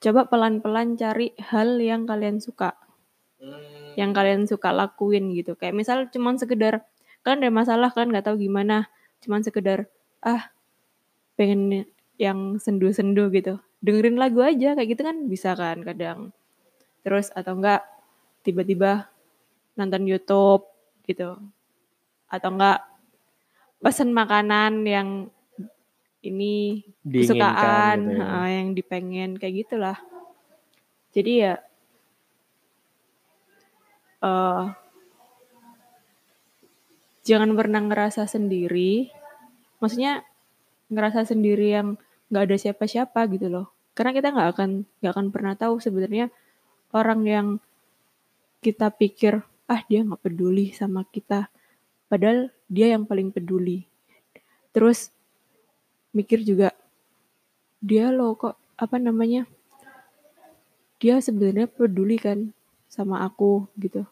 coba 0.04 0.28
pelan-pelan 0.28 1.00
cari 1.00 1.32
hal 1.40 1.80
yang 1.80 2.04
kalian 2.04 2.44
suka. 2.44 2.76
Yang 3.96 4.12
kalian 4.12 4.44
suka 4.52 4.76
lakuin 4.76 5.32
gitu. 5.32 5.56
Kayak 5.56 5.80
misal 5.80 5.98
cuman 6.12 6.36
sekedar 6.36 6.84
kan 7.24 7.40
ada 7.40 7.48
masalah 7.48 7.88
kan 7.96 8.12
nggak 8.12 8.28
tahu 8.28 8.36
gimana. 8.36 8.92
Cuman 9.24 9.48
sekedar 9.48 9.88
ah 10.20 10.52
pengen 11.40 11.88
yang 12.20 12.60
sendu-sendu 12.60 13.32
gitu. 13.32 13.64
Dengerin 13.80 14.20
lagu 14.20 14.44
aja. 14.44 14.76
Kayak 14.76 14.90
gitu 14.92 15.02
kan 15.08 15.18
bisa 15.32 15.56
kan 15.56 15.80
kadang. 15.88 16.36
Terus 17.08 17.32
atau 17.32 17.56
enggak 17.56 17.88
tiba-tiba 18.44 19.08
nonton 19.80 20.04
YouTube 20.04 20.68
gitu. 21.08 21.40
Atau 22.28 22.50
enggak 22.60 22.84
pesen 23.84 24.16
makanan 24.16 24.88
yang 24.88 25.10
ini 26.24 26.88
Diinginkan 27.04 27.36
kesukaan 27.36 27.98
gitu 28.00 28.16
ya. 28.16 28.24
heeh, 28.24 28.48
yang 28.56 28.68
dipengen 28.72 29.32
kayak 29.36 29.56
gitulah 29.68 29.98
jadi 31.12 31.32
ya 31.36 31.54
uh, 34.24 34.72
jangan 37.24 37.56
pernah 37.56 37.82
ngerasa 37.84 38.28
sendiri. 38.28 39.12
Maksudnya 39.80 40.24
ngerasa 40.92 41.28
sendiri 41.28 41.76
yang 41.76 41.88
nggak 42.32 42.44
ada 42.52 42.58
siapa-siapa 42.60 43.28
gitu 43.32 43.52
loh. 43.52 43.72
Karena 43.96 44.12
kita 44.16 44.32
nggak 44.32 44.50
akan 44.56 44.70
nggak 45.04 45.14
akan 45.14 45.28
pernah 45.30 45.54
tahu 45.56 45.80
sebenarnya 45.80 46.32
orang 46.96 47.22
yang 47.28 47.48
kita 48.64 48.90
pikir 48.96 49.44
ah 49.68 49.82
dia 49.88 50.04
nggak 50.04 50.24
peduli 50.24 50.72
sama 50.72 51.04
kita, 51.08 51.52
padahal 52.08 52.50
dia 52.72 52.94
yang 52.94 53.06
paling 53.06 53.30
peduli. 53.30 53.86
Terus 54.74 55.14
mikir 56.14 56.46
juga 56.46 56.72
dia 57.84 58.14
loh 58.14 58.38
kok 58.38 58.56
apa 58.80 58.96
namanya 59.02 59.44
dia 61.02 61.20
sebenarnya 61.20 61.68
peduli 61.68 62.16
kan 62.16 62.56
sama 62.88 63.26
aku 63.28 63.68
gitu 63.76 64.08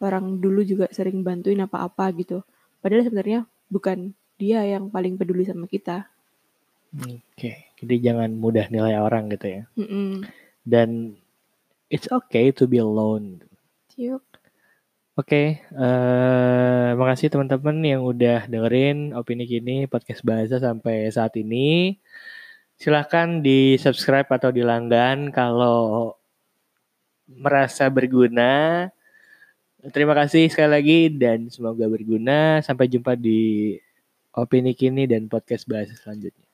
orang 0.00 0.40
dulu 0.40 0.64
juga 0.64 0.88
sering 0.88 1.20
bantuin 1.20 1.60
apa-apa 1.60 2.14
gitu 2.16 2.40
padahal 2.80 3.04
sebenarnya 3.04 3.40
bukan 3.68 4.16
dia 4.40 4.64
yang 4.64 4.88
paling 4.88 5.20
peduli 5.20 5.44
sama 5.44 5.68
kita 5.68 6.08
oke 6.96 7.52
jadi 7.82 7.94
jangan 8.00 8.30
mudah 8.32 8.72
nilai 8.72 8.96
orang 8.96 9.28
gitu 9.34 9.52
ya 9.60 9.62
mm 9.76 9.84
-mm. 9.84 10.10
dan 10.64 11.18
it's 11.90 12.08
okay 12.08 12.54
to 12.54 12.64
be 12.64 12.80
alone 12.80 13.42
Yuk. 13.94 14.22
Oke, 15.14 15.30
okay, 15.30 15.46
uh, 15.78 16.90
eh, 16.90 16.98
makasih 16.98 17.30
teman-teman 17.30 17.78
yang 17.86 18.02
udah 18.02 18.50
dengerin 18.50 19.14
opini 19.14 19.46
kini 19.46 19.86
podcast 19.86 20.26
bahasa 20.26 20.58
sampai 20.58 21.06
saat 21.14 21.38
ini. 21.38 21.94
Silahkan 22.74 23.38
di 23.38 23.78
subscribe 23.78 24.26
atau 24.26 24.50
dilanggan 24.50 25.30
kalau 25.30 26.18
merasa 27.30 27.86
berguna. 27.94 28.90
Terima 29.94 30.18
kasih 30.18 30.50
sekali 30.50 30.70
lagi 30.82 30.98
dan 31.14 31.46
semoga 31.46 31.86
berguna. 31.86 32.58
Sampai 32.66 32.90
jumpa 32.90 33.14
di 33.14 33.78
opini 34.34 34.74
kini 34.74 35.06
dan 35.06 35.30
podcast 35.30 35.62
bahasa 35.70 35.94
selanjutnya. 35.94 36.53